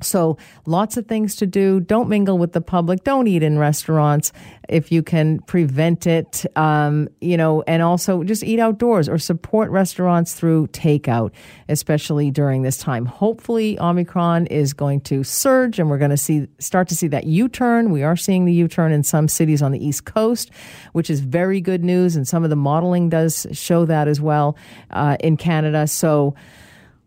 So, 0.01 0.37
lots 0.65 0.97
of 0.97 1.07
things 1.07 1.35
to 1.37 1.47
do. 1.47 1.79
Don't 1.79 2.09
mingle 2.09 2.37
with 2.37 2.53
the 2.53 2.61
public. 2.61 3.03
Don't 3.03 3.27
eat 3.27 3.43
in 3.43 3.57
restaurants 3.57 4.31
if 4.67 4.91
you 4.91 5.01
can 5.01 5.39
prevent 5.41 6.05
it. 6.05 6.45
Um, 6.55 7.09
you 7.21 7.37
know, 7.37 7.63
and 7.67 7.81
also 7.81 8.23
just 8.23 8.43
eat 8.43 8.59
outdoors 8.59 9.09
or 9.09 9.17
support 9.17 9.71
restaurants 9.71 10.33
through 10.33 10.67
takeout, 10.67 11.31
especially 11.67 12.31
during 12.31 12.61
this 12.61 12.77
time. 12.77 13.05
Hopefully, 13.05 13.79
Omicron 13.79 14.47
is 14.47 14.73
going 14.73 15.01
to 15.01 15.23
surge, 15.23 15.79
and 15.79 15.89
we're 15.89 15.97
going 15.97 16.11
to 16.11 16.17
see 16.17 16.47
start 16.59 16.87
to 16.89 16.95
see 16.95 17.07
that 17.07 17.25
U 17.25 17.47
turn. 17.47 17.91
We 17.91 18.03
are 18.03 18.15
seeing 18.15 18.45
the 18.45 18.53
U 18.53 18.67
turn 18.67 18.91
in 18.91 19.03
some 19.03 19.27
cities 19.27 19.61
on 19.61 19.71
the 19.71 19.83
East 19.83 20.05
Coast, 20.05 20.51
which 20.93 21.09
is 21.09 21.19
very 21.19 21.61
good 21.61 21.83
news, 21.83 22.15
and 22.15 22.27
some 22.27 22.43
of 22.43 22.49
the 22.49 22.55
modeling 22.55 23.09
does 23.09 23.47
show 23.51 23.85
that 23.85 24.07
as 24.07 24.21
well 24.21 24.57
uh, 24.91 25.17
in 25.19 25.37
Canada. 25.37 25.87
So. 25.87 26.35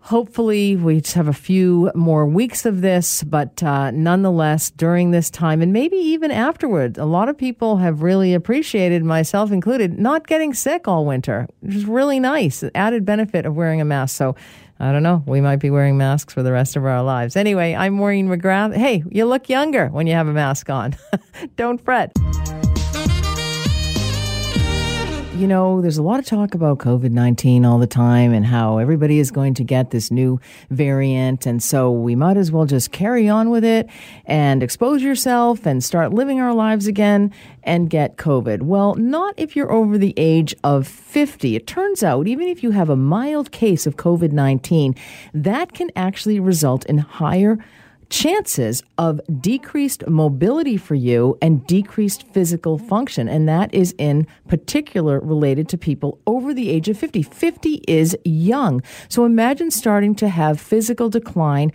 Hopefully, 0.06 0.74
we 0.74 1.00
have 1.14 1.28
a 1.28 1.32
few 1.32 1.88
more 1.94 2.26
weeks 2.26 2.66
of 2.66 2.80
this, 2.80 3.22
but 3.22 3.62
uh, 3.62 3.92
nonetheless, 3.92 4.68
during 4.70 5.12
this 5.12 5.30
time 5.30 5.62
and 5.62 5.72
maybe 5.72 5.96
even 5.96 6.32
afterward, 6.32 6.98
a 6.98 7.04
lot 7.04 7.28
of 7.28 7.38
people 7.38 7.76
have 7.76 8.02
really 8.02 8.34
appreciated, 8.34 9.04
myself 9.04 9.52
included, 9.52 10.00
not 10.00 10.26
getting 10.26 10.54
sick 10.54 10.88
all 10.88 11.06
winter, 11.06 11.46
which 11.60 11.76
is 11.76 11.84
really 11.84 12.18
nice. 12.18 12.64
Added 12.74 13.04
benefit 13.04 13.46
of 13.46 13.54
wearing 13.54 13.80
a 13.80 13.84
mask. 13.84 14.16
So, 14.16 14.34
I 14.80 14.90
don't 14.90 15.04
know. 15.04 15.22
We 15.24 15.40
might 15.40 15.60
be 15.60 15.70
wearing 15.70 15.96
masks 15.96 16.34
for 16.34 16.42
the 16.42 16.50
rest 16.50 16.74
of 16.74 16.84
our 16.84 17.04
lives. 17.04 17.36
Anyway, 17.36 17.72
I'm 17.72 17.94
Maureen 17.94 18.28
McGrath. 18.28 18.74
Hey, 18.74 19.04
you 19.08 19.24
look 19.26 19.48
younger 19.48 19.86
when 19.86 20.08
you 20.08 20.14
have 20.14 20.26
a 20.26 20.32
mask 20.32 20.68
on. 20.68 20.96
don't 21.56 21.80
fret 21.80 22.12
you 25.42 25.48
know, 25.48 25.80
there's 25.80 25.98
a 25.98 26.02
lot 26.04 26.20
of 26.20 26.24
talk 26.24 26.54
about 26.54 26.78
COVID 26.78 27.10
19 27.10 27.64
all 27.64 27.80
the 27.80 27.86
time 27.88 28.32
and 28.32 28.46
how 28.46 28.78
everybody 28.78 29.18
is 29.18 29.32
going 29.32 29.54
to 29.54 29.64
get 29.64 29.90
this 29.90 30.08
new 30.12 30.38
variant. 30.70 31.46
And 31.46 31.60
so 31.60 31.90
we 31.90 32.14
might 32.14 32.36
as 32.36 32.52
well 32.52 32.64
just 32.64 32.92
carry 32.92 33.28
on 33.28 33.50
with 33.50 33.64
it 33.64 33.88
and 34.24 34.62
expose 34.62 35.02
yourself 35.02 35.66
and 35.66 35.82
start 35.82 36.14
living 36.14 36.40
our 36.40 36.54
lives 36.54 36.86
again 36.86 37.32
and 37.64 37.90
get 37.90 38.18
COVID. 38.18 38.62
Well, 38.62 38.94
not 38.94 39.34
if 39.36 39.56
you're 39.56 39.72
over 39.72 39.98
the 39.98 40.14
age 40.16 40.54
of 40.62 40.86
50. 40.86 41.56
It 41.56 41.66
turns 41.66 42.04
out, 42.04 42.28
even 42.28 42.46
if 42.46 42.62
you 42.62 42.70
have 42.70 42.88
a 42.88 42.94
mild 42.94 43.50
case 43.50 43.84
of 43.84 43.96
COVID 43.96 44.30
19, 44.30 44.94
that 45.34 45.72
can 45.72 45.90
actually 45.96 46.38
result 46.38 46.86
in 46.86 46.98
higher 46.98 47.58
chances 48.12 48.82
of 48.98 49.20
decreased 49.40 50.06
mobility 50.06 50.76
for 50.76 50.94
you 50.94 51.36
and 51.40 51.66
decreased 51.66 52.24
physical 52.28 52.76
function. 52.76 53.26
And 53.26 53.48
that 53.48 53.72
is 53.74 53.94
in 53.96 54.26
particular 54.48 55.18
related 55.18 55.66
to 55.70 55.78
people 55.78 56.20
over 56.26 56.52
the 56.52 56.68
age 56.68 56.90
of 56.90 56.98
50. 56.98 57.22
50 57.22 57.82
is 57.88 58.16
young. 58.24 58.82
So 59.08 59.24
imagine 59.24 59.70
starting 59.70 60.14
to 60.16 60.28
have 60.28 60.60
physical 60.60 61.08
decline 61.08 61.72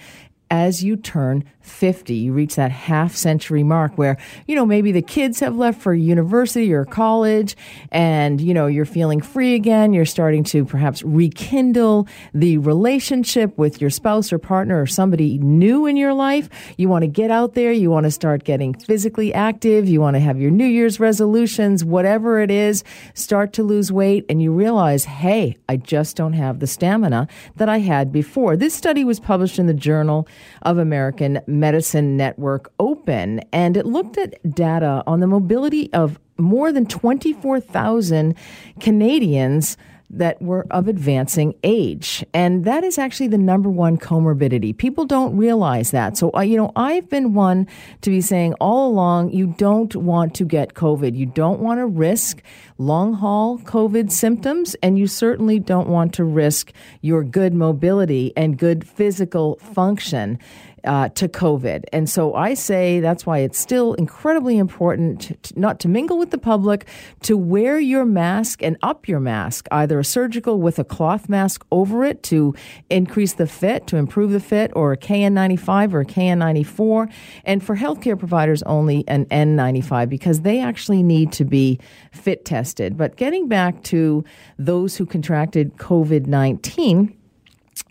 as 0.49 0.83
you 0.83 0.95
turn 0.95 1.43
50. 1.61 2.13
You 2.13 2.33
reach 2.33 2.55
that 2.55 2.71
half 2.71 3.15
century 3.15 3.63
mark 3.63 3.97
where, 3.97 4.17
you 4.47 4.55
know, 4.55 4.65
maybe 4.65 4.91
the 4.91 5.01
kids 5.01 5.39
have 5.41 5.55
left 5.55 5.81
for 5.81 5.93
university 5.93 6.73
or 6.73 6.85
college 6.85 7.55
and, 7.91 8.39
you 8.39 8.53
know, 8.53 8.67
you're 8.67 8.85
feeling 8.85 9.21
free 9.21 9.53
again. 9.53 9.93
You're 9.93 10.05
starting 10.05 10.43
to 10.45 10.65
perhaps 10.65 11.03
rekindle 11.03 12.07
the 12.33 12.57
relationship 12.57 13.57
with 13.57 13.81
your 13.81 13.89
spouse 13.89 14.31
or 14.31 14.39
partner 14.39 14.81
or 14.81 14.87
somebody 14.87 15.37
new 15.39 15.85
in 15.85 15.97
your 15.97 16.13
life. 16.13 16.49
You 16.77 16.89
want 16.89 17.03
to 17.03 17.07
get 17.07 17.31
out 17.31 17.53
there. 17.53 17.71
You 17.71 17.91
want 17.91 18.05
to 18.05 18.11
start 18.11 18.43
getting 18.43 18.73
physically 18.73 19.33
active. 19.33 19.87
You 19.87 19.99
want 19.99 20.15
to 20.15 20.21
have 20.21 20.39
your 20.39 20.51
New 20.51 20.65
Year's 20.65 20.99
resolutions, 20.99 21.83
whatever 21.83 22.39
it 22.39 22.49
is, 22.49 22.83
start 23.13 23.53
to 23.53 23.63
lose 23.63 23.91
weight. 23.91 24.25
And 24.29 24.41
you 24.41 24.53
realize, 24.53 25.05
hey, 25.05 25.57
I 25.67 25.77
just 25.77 26.15
don't 26.15 26.33
have 26.33 26.59
the 26.59 26.67
stamina 26.67 27.27
that 27.57 27.67
I 27.67 27.79
had 27.79 28.11
before. 28.11 28.55
This 28.55 28.73
study 28.73 29.03
was 29.03 29.19
published 29.19 29.59
in 29.59 29.67
the 29.67 29.73
Journal 29.73 30.27
of 30.61 30.77
American 30.77 31.39
Medicine 31.47 32.17
Network 32.17 32.71
Open, 32.79 33.39
and 33.51 33.77
it 33.77 33.85
looked 33.85 34.17
at 34.17 34.41
data 34.53 35.03
on 35.07 35.19
the 35.19 35.27
mobility 35.27 35.91
of 35.93 36.19
more 36.37 36.71
than 36.71 36.85
24,000 36.85 38.35
Canadians 38.79 39.77
that 40.09 40.41
were 40.41 40.65
of 40.71 40.87
advancing 40.87 41.53
age. 41.63 42.25
And 42.33 42.63
that 42.63 42.83
is 42.83 42.97
actually 42.97 43.27
the 43.27 43.37
number 43.37 43.69
one 43.69 43.97
comorbidity. 43.97 44.75
People 44.75 45.05
don't 45.05 45.35
realize 45.35 45.91
that. 45.91 46.17
So, 46.17 46.31
uh, 46.33 46.41
you 46.41 46.55
know, 46.55 46.71
I've 46.75 47.09
been 47.09 47.33
one 47.33 47.67
to 48.01 48.09
be 48.09 48.21
saying 48.21 48.53
all 48.55 48.89
along, 48.89 49.31
you 49.31 49.47
don't 49.47 49.93
want 49.95 50.33
to 50.35 50.45
get 50.45 50.75
COVID. 50.75 51.15
You 51.15 51.25
don't 51.25 51.59
want 51.59 51.79
to 51.79 51.85
risk 51.85 52.41
long 52.77 53.13
haul 53.13 53.57
COVID 53.59 54.11
symptoms, 54.11 54.75
and 54.81 54.97
you 54.97 55.07
certainly 55.07 55.59
don't 55.59 55.89
want 55.89 56.13
to 56.13 56.23
risk 56.23 56.71
your 57.01 57.23
good 57.23 57.53
mobility 57.53 58.31
and 58.37 58.57
good 58.57 58.87
physical 58.87 59.57
function 59.57 60.39
uh, 60.83 61.09
to 61.09 61.27
COVID. 61.27 61.83
And 61.91 62.09
so 62.09 62.33
I 62.33 62.53
say 62.53 62.99
that's 62.99 63.25
why 63.25 63.39
it's 63.39 63.57
still 63.57 63.93
incredibly 63.95 64.57
important 64.57 65.41
to, 65.43 65.59
not 65.59 65.79
to 65.81 65.87
mingle 65.87 66.17
with 66.17 66.31
the 66.31 66.37
public, 66.37 66.87
to 67.23 67.37
wear 67.37 67.79
your 67.79 68.05
mask 68.05 68.61
and 68.61 68.77
up 68.81 69.07
your 69.07 69.19
mask, 69.19 69.67
either 69.71 69.99
a 69.99 70.03
surgical 70.03 70.61
with 70.61 70.79
a 70.79 70.83
cloth 70.83 71.29
mask 71.29 71.65
over 71.71 72.03
it 72.03 72.23
to 72.23 72.53
increase 72.89 73.33
the 73.33 73.47
fit, 73.47 73.87
to 73.87 73.97
improve 73.97 74.31
the 74.31 74.39
fit, 74.39 74.71
or 74.75 74.91
a 74.91 74.97
KN95 74.97 75.93
or 75.93 76.01
a 76.01 76.05
KN94. 76.05 77.11
And 77.45 77.63
for 77.63 77.75
healthcare 77.75 78.17
providers, 78.17 78.63
only 78.63 79.03
an 79.07 79.25
N95 79.25 80.09
because 80.09 80.41
they 80.41 80.59
actually 80.59 81.03
need 81.03 81.31
to 81.33 81.45
be 81.45 81.79
fit 82.11 82.45
tested. 82.45 82.97
But 82.97 83.15
getting 83.15 83.47
back 83.47 83.83
to 83.83 84.23
those 84.57 84.95
who 84.97 85.05
contracted 85.05 85.75
COVID 85.77 86.27
19, 86.27 87.16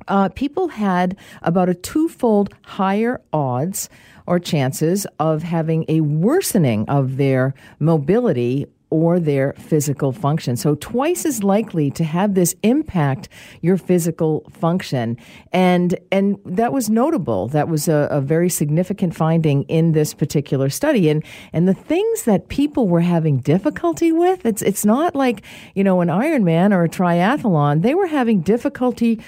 uh, 0.09 0.29
people 0.31 0.69
had 0.69 1.17
about 1.43 1.69
a 1.69 1.75
twofold 1.75 2.55
higher 2.65 3.21
odds 3.33 3.89
or 4.27 4.39
chances 4.39 5.07
of 5.19 5.43
having 5.43 5.85
a 5.89 6.01
worsening 6.01 6.89
of 6.89 7.17
their 7.17 7.55
mobility 7.79 8.67
or 8.91 9.19
their 9.19 9.53
physical 9.55 10.13
function. 10.13 10.57
So 10.57 10.77
twice 10.77 11.27
as 11.27 11.43
likely 11.43 11.91
to 11.93 12.05
have 12.05 12.35
this 12.35 12.55
impact 12.63 13.29
your 13.61 13.77
physical 13.77 14.49
function. 14.53 15.17
And 15.53 15.99
and 16.13 16.39
that 16.45 16.73
was 16.73 16.89
notable. 16.89 17.49
That 17.49 17.69
was 17.69 17.89
a, 17.89 18.09
a, 18.11 18.21
very 18.21 18.49
significant 18.49 19.15
finding 19.15 19.65
in 19.65 19.93
this 19.93 20.15
particular 20.15 20.71
study. 20.71 21.09
And 21.09 21.25
and 21.53 21.67
the 21.67 21.75
things 21.75 22.23
that 22.23 22.49
people 22.49 22.87
were 22.87 23.01
having 23.01 23.39
difficulty 23.39 24.13
with, 24.13 24.47
it's 24.47 24.63
it's 24.63 24.85
not 24.85 25.17
like, 25.17 25.43
you 25.75 25.83
know, 25.83 26.01
an 26.01 26.09
Ironman 26.09 26.73
or 26.73 26.85
a 26.85 26.89
triathlon. 26.89 27.83
They 27.83 27.95
were 27.95 28.07
having 28.07 28.41
difficulty 28.41 29.21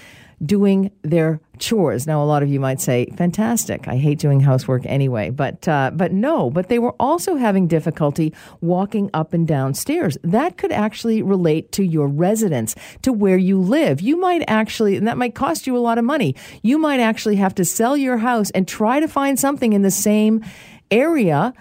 doing 0.45 0.91
their 1.03 1.41
chores. 1.59 2.07
Now, 2.07 2.23
a 2.23 2.27
lot 2.27 2.43
of 2.43 2.49
you 2.49 2.61
might 2.61 2.81
say, 2.81 3.07
"Fantastic! 3.17 3.89
I 3.89 3.97
hate 3.97 4.19
doing 4.19 4.41
housework 4.41 4.83
anyway." 4.87 5.31
But 5.31 5.67
uh, 5.67 5.91
but 5.95 6.13
no. 6.13 6.51
But 6.51 6.69
they 6.69 6.79
were 6.79 6.95
also 7.01 7.37
having 7.37 7.67
difficulty 7.67 8.33
walking 8.61 9.11
up 9.13 9.33
and 9.33 9.47
down 9.47 9.75
stairs. 9.75 10.17
That 10.23 10.57
could 10.57 10.73
actually 10.73 11.23
relate 11.23 11.73
to 11.73 11.83
your 11.83 12.09
residence, 12.09 12.75
to 13.03 13.13
where 13.13 13.39
you 13.39 13.61
live. 13.61 14.01
You 14.01 14.21
might 14.21 14.45
actually, 14.47 14.97
and 14.97 15.07
that 15.09 15.19
might 15.19 15.35
cost 15.35 15.67
you 15.67 15.77
a 15.77 15.79
lot 15.79 15.99
of 15.99 16.05
money. 16.05 16.35
You 16.63 16.79
might 16.79 17.01
actually 17.01 17.37
have 17.37 17.55
to 17.57 17.65
sell 17.65 17.97
your 17.97 18.19
house 18.19 18.51
and 18.51 18.67
try 18.67 19.01
to 19.01 19.09
find 19.09 19.39
something 19.39 19.73
in 19.73 19.83
the 19.83 19.91
same 19.91 20.45
area 20.91 21.53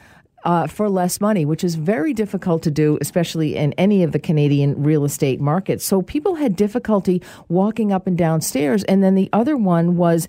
uh, 0.43 0.67
for 0.67 0.89
less 0.89 1.19
money, 1.19 1.45
which 1.45 1.63
is 1.63 1.75
very 1.75 2.13
difficult 2.13 2.63
to 2.63 2.71
do, 2.71 2.97
especially 3.01 3.55
in 3.55 3.73
any 3.73 4.03
of 4.03 4.11
the 4.11 4.19
Canadian 4.19 4.81
real 4.81 5.03
estate 5.03 5.41
markets. 5.41 5.83
So 5.83 6.01
people 6.01 6.35
had 6.35 6.55
difficulty 6.55 7.21
walking 7.49 7.91
up 7.91 8.07
and 8.07 8.17
down 8.17 8.41
stairs. 8.41 8.83
And 8.85 9.03
then 9.03 9.15
the 9.15 9.29
other 9.33 9.57
one 9.57 9.97
was 9.97 10.27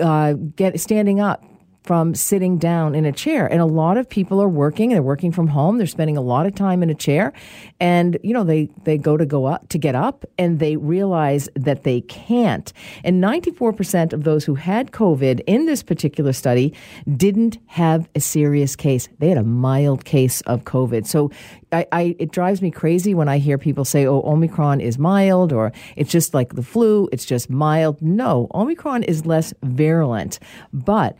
uh, 0.00 0.34
get, 0.34 0.78
standing 0.80 1.20
up 1.20 1.44
from 1.88 2.14
sitting 2.14 2.58
down 2.58 2.94
in 2.94 3.06
a 3.06 3.12
chair. 3.12 3.50
And 3.50 3.62
a 3.62 3.64
lot 3.64 3.96
of 3.96 4.10
people 4.10 4.42
are 4.42 4.48
working, 4.48 4.90
they're 4.90 5.00
working 5.00 5.32
from 5.32 5.46
home, 5.46 5.78
they're 5.78 5.86
spending 5.86 6.18
a 6.18 6.20
lot 6.20 6.44
of 6.44 6.54
time 6.54 6.82
in 6.82 6.90
a 6.90 6.94
chair. 6.94 7.32
And, 7.80 8.18
you 8.22 8.34
know, 8.34 8.44
they, 8.44 8.68
they 8.84 8.98
go 8.98 9.16
to 9.16 9.24
go 9.24 9.46
up 9.46 9.70
to 9.70 9.78
get 9.78 9.94
up 9.94 10.26
and 10.36 10.58
they 10.58 10.76
realize 10.76 11.48
that 11.54 11.84
they 11.84 12.02
can't. 12.02 12.70
And 13.04 13.24
94% 13.24 14.12
of 14.12 14.24
those 14.24 14.44
who 14.44 14.54
had 14.54 14.92
COVID 14.92 15.40
in 15.46 15.64
this 15.64 15.82
particular 15.82 16.34
study 16.34 16.74
didn't 17.16 17.56
have 17.68 18.06
a 18.14 18.20
serious 18.20 18.76
case. 18.76 19.08
They 19.18 19.30
had 19.30 19.38
a 19.38 19.42
mild 19.42 20.04
case 20.04 20.42
of 20.42 20.64
COVID. 20.64 21.06
So 21.06 21.30
I, 21.72 21.86
I, 21.90 22.16
it 22.18 22.32
drives 22.32 22.60
me 22.60 22.70
crazy 22.70 23.14
when 23.14 23.30
I 23.30 23.38
hear 23.38 23.56
people 23.56 23.86
say, 23.86 24.04
oh, 24.04 24.20
Omicron 24.26 24.82
is 24.82 24.98
mild 24.98 25.54
or 25.54 25.72
it's 25.96 26.10
just 26.10 26.34
like 26.34 26.54
the 26.54 26.62
flu, 26.62 27.08
it's 27.12 27.24
just 27.24 27.48
mild. 27.48 28.02
No, 28.02 28.46
Omicron 28.52 29.04
is 29.04 29.24
less 29.24 29.54
virulent. 29.62 30.38
But 30.70 31.16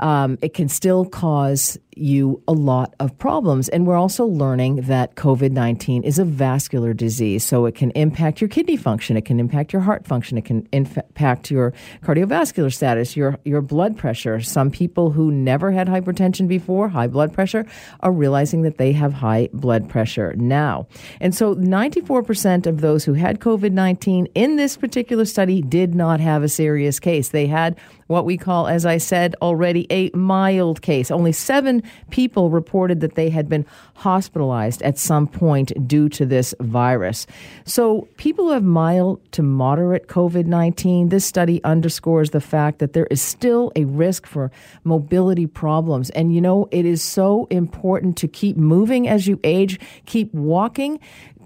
um, 0.00 0.38
it 0.42 0.54
can 0.54 0.68
still 0.68 1.04
cause 1.04 1.78
you 1.96 2.42
a 2.48 2.52
lot 2.52 2.94
of 3.00 3.16
problems. 3.18 3.68
And 3.68 3.86
we're 3.86 3.96
also 3.96 4.24
learning 4.24 4.82
that 4.82 5.14
COVID 5.14 5.52
19 5.52 6.02
is 6.02 6.18
a 6.18 6.24
vascular 6.24 6.92
disease. 6.92 7.44
So 7.44 7.66
it 7.66 7.74
can 7.74 7.90
impact 7.92 8.40
your 8.40 8.48
kidney 8.48 8.76
function, 8.76 9.16
it 9.16 9.24
can 9.24 9.38
impact 9.38 9.72
your 9.72 9.82
heart 9.82 10.06
function, 10.06 10.38
it 10.38 10.44
can 10.44 10.66
impact 10.72 11.50
your 11.50 11.72
cardiovascular 12.02 12.72
status, 12.72 13.16
your, 13.16 13.38
your 13.44 13.60
blood 13.60 13.96
pressure. 13.96 14.40
Some 14.40 14.70
people 14.70 15.10
who 15.10 15.30
never 15.30 15.70
had 15.70 15.88
hypertension 15.88 16.48
before, 16.48 16.88
high 16.88 17.06
blood 17.08 17.32
pressure, 17.32 17.66
are 18.00 18.12
realizing 18.12 18.62
that 18.62 18.78
they 18.78 18.92
have 18.92 19.12
high 19.12 19.48
blood 19.52 19.88
pressure 19.88 20.34
now. 20.36 20.86
And 21.20 21.34
so 21.34 21.54
94% 21.54 22.66
of 22.66 22.80
those 22.80 23.04
who 23.04 23.14
had 23.14 23.40
COVID 23.40 23.72
19 23.72 24.26
in 24.34 24.56
this 24.56 24.76
particular 24.76 25.24
study 25.24 25.62
did 25.62 25.94
not 25.94 26.20
have 26.20 26.42
a 26.42 26.48
serious 26.48 27.00
case. 27.00 27.30
They 27.30 27.46
had 27.46 27.78
what 28.12 28.24
we 28.24 28.36
call, 28.36 28.68
as 28.68 28.84
I 28.84 28.98
said 28.98 29.34
already, 29.40 29.86
a 29.90 30.10
mild 30.14 30.82
case. 30.82 31.10
Only 31.10 31.32
seven 31.32 31.81
people 32.10 32.50
reported 32.50 33.00
that 33.00 33.14
they 33.14 33.30
had 33.30 33.48
been 33.48 33.66
hospitalized 33.94 34.82
at 34.82 34.98
some 34.98 35.26
point 35.26 35.72
due 35.86 36.08
to 36.10 36.26
this 36.26 36.54
virus. 36.60 37.26
So, 37.64 38.08
people 38.16 38.46
who 38.46 38.52
have 38.52 38.64
mild 38.64 39.20
to 39.32 39.42
moderate 39.42 40.08
COVID 40.08 40.46
19, 40.46 41.08
this 41.08 41.24
study 41.24 41.62
underscores 41.64 42.30
the 42.30 42.40
fact 42.40 42.78
that 42.78 42.92
there 42.92 43.06
is 43.10 43.22
still 43.22 43.72
a 43.76 43.84
risk 43.84 44.26
for 44.26 44.50
mobility 44.84 45.46
problems. 45.46 46.10
And 46.10 46.34
you 46.34 46.40
know, 46.40 46.68
it 46.70 46.84
is 46.84 47.02
so 47.02 47.46
important 47.50 48.16
to 48.18 48.28
keep 48.28 48.56
moving 48.56 49.08
as 49.08 49.26
you 49.26 49.40
age, 49.44 49.78
keep 50.06 50.32
walking 50.32 51.00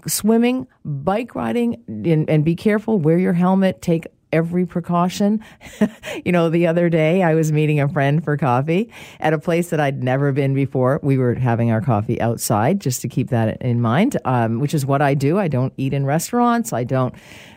swimming, 0.05 0.67
bike 0.85 1.35
riding, 1.35 1.83
and, 1.87 2.29
and, 2.29 2.45
be 2.45 2.55
careful. 2.55 2.97
Wear 2.97 3.17
your 3.17 3.33
helmet. 3.33 3.81
Take 3.81 4.07
every 4.37 4.67
precaution. 4.67 5.43
you 6.25 6.31
know, 6.31 6.47
the 6.49 6.67
other 6.67 6.89
day 6.89 7.23
I 7.23 7.33
was 7.33 7.51
meeting 7.51 7.79
a 7.79 7.89
friend 7.89 8.23
for 8.23 8.37
coffee 8.37 8.91
at 9.19 9.33
a 9.33 9.39
place 9.39 9.71
that 9.71 9.79
I'd 9.79 10.03
never 10.03 10.31
been 10.31 10.53
before. 10.53 10.99
We 11.01 11.17
were 11.17 11.33
having 11.33 11.71
our 11.71 11.81
coffee 11.81 12.21
outside 12.21 12.79
just 12.79 13.01
to 13.01 13.07
keep 13.09 13.29
that 13.31 13.59
in 13.63 13.81
mind, 13.81 14.15
um, 14.25 14.59
which 14.59 14.75
is 14.75 14.85
what 14.85 15.01
I 15.01 15.15
do. 15.15 15.39
I 15.39 15.47
don't 15.47 15.73
eat 15.77 15.91
in 15.91 16.05
restaurants. 16.05 16.71
I 16.71 16.83
don't, 16.83 17.15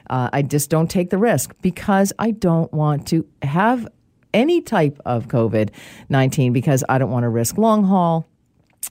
uh, 0.08 0.30
I 0.32 0.40
just 0.40 0.70
don't 0.70 0.90
take 0.90 1.10
the 1.10 1.18
risk 1.18 1.54
because 1.60 2.14
I 2.18 2.30
don't 2.30 2.72
want 2.72 3.06
to 3.08 3.26
have 3.42 3.86
any 4.32 4.62
type 4.62 4.98
of 5.04 5.28
COVID 5.28 5.70
19 6.08 6.52
because 6.52 6.82
I 6.88 6.98
don't 6.98 7.10
want 7.10 7.24
to 7.24 7.28
risk 7.28 7.58
long 7.58 7.84
haul 7.84 8.29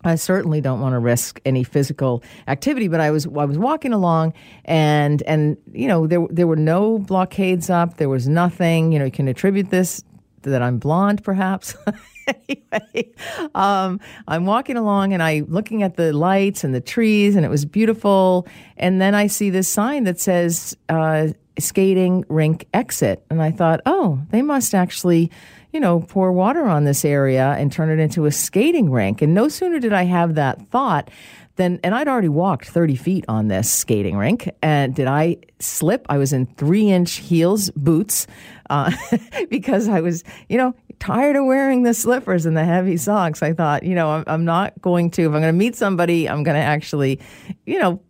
I 0.03 0.15
certainly 0.15 0.62
don't 0.62 0.79
want 0.79 0.93
to 0.93 0.99
risk 0.99 1.41
any 1.45 1.63
physical 1.63 2.23
activity, 2.47 2.88
but 2.88 3.01
I 3.01 3.12
was 3.12 3.25
I 3.25 3.45
was 3.45 3.57
walking 3.57 3.91
along, 3.91 4.33
and 4.65 5.21
and 5.23 5.57
you 5.73 5.88
know 5.88 6.07
there 6.07 6.25
there 6.29 6.47
were 6.47 6.55
no 6.55 6.99
blockades 6.99 7.69
up. 7.69 7.97
There 7.97 8.09
was 8.09 8.27
nothing. 8.27 8.93
You 8.93 8.99
know, 8.99 9.05
you 9.05 9.12
can 9.12 9.27
attribute 9.27 9.69
this 9.69 10.03
that 10.43 10.62
I'm 10.62 10.77
blonde, 10.77 11.23
perhaps. 11.23 11.75
anyway, 12.27 13.12
um, 13.55 13.99
I'm 14.27 14.45
walking 14.45 14.77
along 14.77 15.13
and 15.13 15.21
I 15.21 15.43
looking 15.47 15.83
at 15.83 15.97
the 15.97 16.13
lights 16.13 16.63
and 16.63 16.73
the 16.73 16.81
trees, 16.81 17.35
and 17.35 17.45
it 17.45 17.49
was 17.49 17.65
beautiful. 17.65 18.47
And 18.77 19.01
then 19.01 19.15
I 19.15 19.27
see 19.27 19.49
this 19.49 19.67
sign 19.67 20.05
that 20.05 20.19
says 20.19 20.77
uh, 20.88 21.29
"skating 21.57 22.23
rink 22.29 22.67
exit," 22.73 23.25
and 23.29 23.41
I 23.41 23.51
thought, 23.51 23.81
oh, 23.85 24.21
they 24.29 24.41
must 24.41 24.73
actually 24.73 25.29
you 25.71 25.79
know, 25.79 25.99
pour 25.99 26.32
water 26.32 26.65
on 26.65 26.86
this 26.86 27.05
area 27.05 27.55
and 27.58 27.71
turn 27.71 27.89
it 27.89 28.01
into 28.01 28.25
a 28.25 28.32
skating 28.32 28.89
rink. 28.89 29.21
And 29.21 29.34
no 29.34 29.48
sooner 29.48 29.79
did 29.79 29.94
I 29.94 30.04
have 30.04 30.35
that 30.35 30.67
thought 30.69 31.10
than, 31.58 31.79
and 31.83 31.94
I'd 31.94 32.08
already 32.08 32.29
walked 32.29 32.69
30 32.69 32.96
feet 32.96 33.25
on 33.27 33.50
this 33.50 33.71
skating 33.71 34.17
rink. 34.17 34.50
And 34.63 34.96
did 34.96 35.08
I 35.08 35.37
slip? 35.60 36.06
I 36.10 36.17
was 36.17 36.33
in 36.33 36.48
three 36.48 36.89
inch 36.89 37.17
heels, 37.17 37.69
boots, 37.71 38.25
uh, 38.69 38.91
because 39.50 39.87
I 39.87 40.02
was, 40.02 40.23
you 40.48 40.58
know, 40.58 40.73
tired 41.00 41.35
of 41.35 41.46
wearing 41.46 41.83
the 41.83 41.94
slippers 41.94 42.46
and 42.46 42.58
the 42.58 42.65
heavy 42.65 42.98
socks. 42.98 43.44
I 43.44 43.54
thought, 43.54 43.83
you 43.83 43.94
know, 43.94 44.10
I'm, 44.10 44.23
I'm 44.25 44.46
not 44.46 44.81
going 44.81 45.12
to, 45.12 45.23
if 45.23 45.27
I'm 45.27 45.33
going 45.33 45.44
to 45.44 45.54
meet 45.54 45.75
somebody, 45.75 46.27
I'm 46.27 46.44
going 46.44 46.56
to 46.56 46.63
actually, 46.63 47.19
you 47.65 47.77
know, 47.77 48.02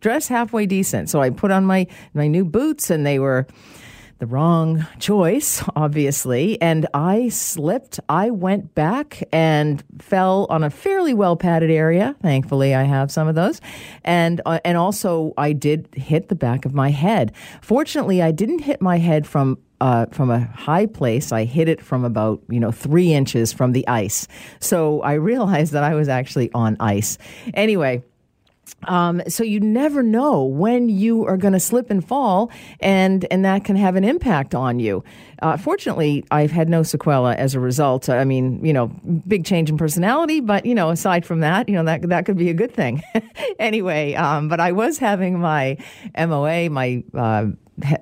dress 0.00 0.28
halfway 0.28 0.66
decent. 0.66 1.08
So 1.08 1.20
I 1.20 1.30
put 1.30 1.50
on 1.50 1.64
my, 1.64 1.86
my 2.14 2.26
new 2.26 2.44
boots 2.44 2.90
and 2.90 3.06
they 3.06 3.18
were, 3.18 3.46
the 4.18 4.26
wrong 4.26 4.86
choice, 4.98 5.62
obviously, 5.76 6.60
and 6.60 6.86
I 6.92 7.28
slipped. 7.28 8.00
I 8.08 8.30
went 8.30 8.74
back 8.74 9.22
and 9.32 9.82
fell 10.00 10.46
on 10.50 10.64
a 10.64 10.70
fairly 10.70 11.14
well 11.14 11.36
padded 11.36 11.70
area. 11.70 12.16
Thankfully, 12.20 12.74
I 12.74 12.82
have 12.82 13.10
some 13.12 13.28
of 13.28 13.34
those, 13.34 13.60
and 14.04 14.40
uh, 14.44 14.58
and 14.64 14.76
also 14.76 15.32
I 15.38 15.52
did 15.52 15.88
hit 15.94 16.28
the 16.28 16.34
back 16.34 16.64
of 16.64 16.74
my 16.74 16.90
head. 16.90 17.32
Fortunately, 17.62 18.20
I 18.20 18.32
didn't 18.32 18.60
hit 18.60 18.80
my 18.80 18.98
head 18.98 19.26
from. 19.26 19.58
Uh, 19.80 20.06
from 20.06 20.28
a 20.28 20.40
high 20.40 20.86
place, 20.86 21.30
I 21.30 21.44
hit 21.44 21.68
it 21.68 21.80
from 21.80 22.04
about 22.04 22.42
you 22.48 22.58
know 22.58 22.72
three 22.72 23.12
inches 23.12 23.52
from 23.52 23.70
the 23.70 23.86
ice. 23.86 24.26
So 24.58 25.00
I 25.02 25.12
realized 25.12 25.72
that 25.72 25.84
I 25.84 25.94
was 25.94 26.08
actually 26.08 26.50
on 26.52 26.76
ice. 26.80 27.16
Anyway, 27.54 28.02
um, 28.84 29.22
so 29.28 29.42
you 29.42 29.60
never 29.60 30.02
know 30.02 30.44
when 30.44 30.88
you 30.88 31.24
are 31.26 31.36
going 31.36 31.52
to 31.52 31.60
slip 31.60 31.90
and 31.90 32.06
fall, 32.06 32.50
and 32.80 33.26
and 33.30 33.44
that 33.44 33.64
can 33.64 33.76
have 33.76 33.96
an 33.96 34.04
impact 34.04 34.54
on 34.54 34.78
you. 34.78 35.04
Uh, 35.40 35.56
fortunately, 35.56 36.24
I've 36.30 36.50
had 36.50 36.68
no 36.68 36.80
sequela 36.80 37.36
as 37.36 37.54
a 37.54 37.60
result. 37.60 38.08
I 38.08 38.24
mean, 38.24 38.64
you 38.64 38.72
know, 38.72 38.88
big 39.26 39.44
change 39.44 39.70
in 39.70 39.78
personality, 39.78 40.40
but 40.40 40.66
you 40.66 40.74
know, 40.74 40.90
aside 40.90 41.24
from 41.24 41.40
that, 41.40 41.68
you 41.68 41.74
know, 41.74 41.84
that 41.84 42.08
that 42.08 42.26
could 42.26 42.36
be 42.36 42.50
a 42.50 42.54
good 42.54 42.72
thing. 42.72 43.02
anyway, 43.58 44.14
um, 44.14 44.48
but 44.48 44.60
I 44.60 44.72
was 44.72 44.98
having 44.98 45.38
my 45.38 45.76
MOA, 46.16 46.70
my 46.70 47.04
uh, 47.14 47.46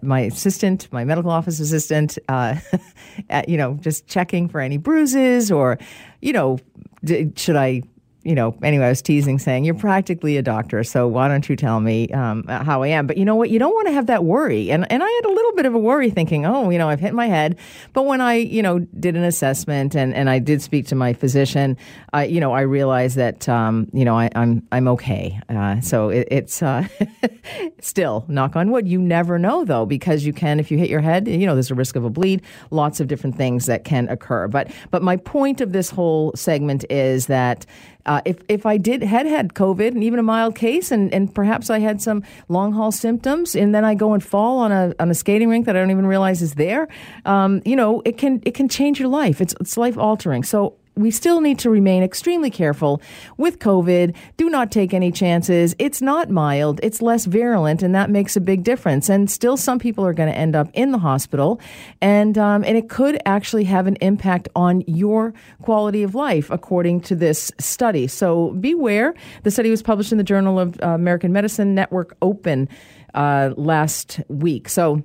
my 0.03 0.21
assistant, 0.21 0.89
my 0.93 1.05
medical 1.05 1.31
office 1.31 1.61
assistant, 1.61 2.19
uh, 2.29 2.57
at, 3.31 3.49
you 3.49 3.57
know, 3.57 3.75
just 3.75 4.07
checking 4.07 4.49
for 4.49 4.61
any 4.61 4.79
bruises 4.79 5.51
or, 5.51 5.79
you 6.21 6.33
know, 6.33 6.59
d- 7.05 7.33
should 7.37 7.57
I 7.57 7.83
you 8.27 8.35
know, 8.35 8.57
anyway, 8.61 8.87
I 8.87 8.89
was 8.89 9.01
teasing 9.01 9.39
saying, 9.39 9.64
You're 9.64 9.77
practically 9.77 10.37
a 10.37 10.43
doctor, 10.43 10.83
so 10.83 11.07
why 11.07 11.29
don't 11.29 11.49
you 11.49 11.55
tell 11.55 11.79
me 11.79 12.09
um, 12.09 12.45
how 12.49 12.83
I 12.83 12.89
am? 12.89 13.07
But 13.07 13.18
you 13.18 13.24
know 13.24 13.37
what? 13.37 13.51
You 13.51 13.61
don't 13.61 13.72
want 13.72 13.87
to 13.87 13.93
have 13.93 14.07
that 14.07 14.24
worry. 14.24 14.70
And, 14.72 14.91
and 14.91 15.03
I 15.03 15.09
had 15.09 15.24
a 15.27 15.33
little 15.33 15.53
bit 15.53 15.64
of 15.64 15.74
a 15.74 15.79
worry 15.79 16.11
thinking, 16.11 16.45
Oh, 16.45 16.68
you 16.70 16.79
know, 16.79 16.89
I've 16.89 16.99
hit 16.99 17.14
my 17.14 17.27
head. 17.27 17.57
But 17.93 18.03
when 18.03 18.20
I, 18.20 18.35
you 18.35 18.62
know, 18.62 18.81
did 18.81 19.14
an 19.14 19.22
assessment 19.22 19.95
and, 19.95 20.12
and 20.12 20.29
I 20.29 20.41
did 20.41 20.61
speak 20.61 20.89
to 20.89 20.97
my 20.97 21.12
physician, 21.12 21.77
uh, 22.12 22.18
you 22.18 22.41
know, 22.41 22.53
I 22.53 22.62
realized 22.62 23.16
that, 23.16 23.49
um, 23.49 23.89
you 23.93 24.05
know, 24.05 24.18
I, 24.18 24.27
am 24.27 24.33
I'm, 24.35 24.66
I'm 24.72 24.89
okay. 24.89 25.41
Uh, 25.49 25.81
so 25.81 26.09
it, 26.09 26.27
it's 26.31 26.62
uh, 26.64 26.89
still, 27.81 28.24
knock 28.27 28.57
on 28.57 28.72
wood, 28.72 28.89
you 28.89 29.01
never 29.01 29.39
know 29.39 29.64
though, 29.64 29.87
because 29.87 30.27
you 30.27 30.33
can, 30.33 30.59
if 30.59 30.72
you 30.72 30.79
hit 30.79 30.91
your 30.91 31.01
head, 31.01 31.29
you 31.29 31.47
know, 31.47 31.55
there's 31.55 31.70
a 31.70 31.77
risk 31.77 31.95
of 31.95 32.05
a 32.05 32.11
bleed, 32.11 32.43
lots 32.72 32.99
of 32.99 33.07
different 33.07 33.37
things 33.37 33.66
that 33.66 33.85
can 33.85 34.09
occur. 34.09 34.49
But, 34.49 34.72
but 34.91 35.03
my 35.03 35.16
point 35.16 35.61
of 35.61 35.72
this 35.72 35.91
whole 35.91 36.33
segment 36.35 36.85
is 36.91 37.27
that 37.27 37.66
uh, 38.07 38.21
if 38.25 38.39
if 38.49 38.65
I 38.65 38.77
did 38.77 39.03
had 39.03 39.27
had 39.27 39.55
COVID 39.55 39.89
and 39.89 40.03
even 40.03 40.19
a 40.19 40.23
mild 40.23 40.55
case, 40.55 40.91
and, 40.91 41.13
and 41.13 41.35
perhaps 41.35 41.71
I 41.71 41.81
had 41.81 42.01
some 42.01 42.23
long 42.49 42.73
haul 42.73 42.93
symptoms, 42.93 43.55
and 43.55 43.75
then 43.75 43.85
I 43.85 43.95
go 43.95 44.15
and 44.15 44.23
fall 44.23 44.59
on 44.59 44.73
a 44.73 44.95
on 44.99 45.11
a 45.11 45.15
skating 45.15 45.49
rink 45.49 45.67
that 45.67 45.77
I 45.77 45.81
don't 45.81 45.91
even 45.91 46.07
realize 46.07 46.41
is 46.43 46.55
there, 46.55 46.89
um, 47.25 47.63
you 47.65 47.77
know, 47.77 48.03
it 48.05 48.17
can 48.17 48.43
it 48.45 48.55
can 48.55 48.69
change 48.69 48.99
your 48.99 49.09
life. 49.09 49.41
It's 49.41 49.55
it's 49.61 49.77
life 49.77 49.99
altering. 49.99 50.45
So 50.45 50.75
we 50.97 51.11
still 51.11 51.42
need 51.42 51.59
to 51.59 51.70
remain 51.70 52.03
extremely 52.03 52.51
careful 52.51 53.03
with 53.36 53.59
COVID. 53.59 54.16
Do 54.38 54.49
not 54.49 54.72
take 54.72 54.94
any 54.94 55.12
chances. 55.12 55.76
It's 55.78 56.01
not 56.01 56.30
mild, 56.30 56.80
it's 56.82 57.03
less 57.03 57.26
virulent, 57.26 57.82
and 57.82 57.94
that 57.94 58.09
makes 58.09 58.34
a 58.36 58.40
big 58.40 58.64
difference. 58.64 59.11
And 59.11 59.30
still, 59.30 59.59
some 59.59 59.78
people 59.78 60.07
are 60.07 60.14
going 60.14 60.32
to 60.32 60.36
end 60.36 60.57
up 60.57 60.70
in 60.72 60.92
the 60.92 60.99
hospital, 60.99 61.61
and, 62.01 62.38
um, 62.38 62.64
and 62.64 62.78
it 62.78 62.88
could 62.88 63.20
actually 63.26 63.64
have 63.64 63.86
an 63.86 63.97
impact 64.01 64.49
on 64.57 64.82
your 64.86 65.34
quality 65.62 66.03
of 66.03 66.14
life, 66.14 66.51
according 66.51 67.03
to 67.03 67.14
this 67.14 67.53
study. 67.59 68.07
So 68.07 68.53
beware. 68.53 69.14
The 69.42 69.51
study 69.51 69.70
was 69.70 69.82
published 69.82 70.12
in 70.12 70.18
the 70.18 70.24
Journal 70.24 70.59
of 70.59 70.80
uh, 70.82 70.88
American 70.88 71.32
Medicine 71.32 71.74
Network 71.74 72.16
Open 72.22 72.68
uh, 73.14 73.51
last 73.57 74.20
week. 74.28 74.68
So, 74.68 75.05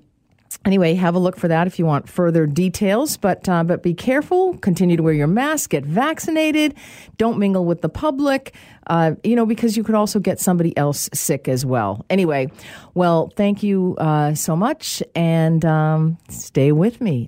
Anyway, 0.64 0.94
have 0.94 1.16
a 1.16 1.20
look 1.20 1.38
for 1.38 1.48
that 1.48 1.66
if 1.66 1.80
you 1.80 1.86
want 1.86 2.08
further 2.08 2.46
details. 2.46 3.18
But 3.18 3.50
uh, 3.50 3.64
but 3.64 3.82
be 3.82 3.94
careful. 3.94 4.58
Continue 4.58 4.96
to 4.96 5.04
wear 5.04 5.14
your 5.14 5.28
mask. 5.28 5.72
Get 5.72 5.86
vaccinated. 5.86 6.76
Don't 7.18 7.40
mingle 7.40 7.66
with 7.66 7.82
the 7.82 7.90
public. 7.90 8.54
Uh, 8.88 9.16
you 9.24 9.36
know 9.36 9.46
because 9.46 9.76
you 9.76 9.84
could 9.84 9.96
also 9.96 10.20
get 10.20 10.40
somebody 10.40 10.78
else 10.78 11.10
sick 11.14 11.48
as 11.48 11.66
well. 11.66 12.06
Anyway, 12.10 12.52
well, 12.94 13.32
thank 13.36 13.64
you 13.64 13.96
uh, 13.98 14.36
so 14.36 14.56
much, 14.56 15.02
and 15.16 15.66
um, 15.66 16.18
stay 16.30 16.72
with 16.72 17.02
me. 17.02 17.28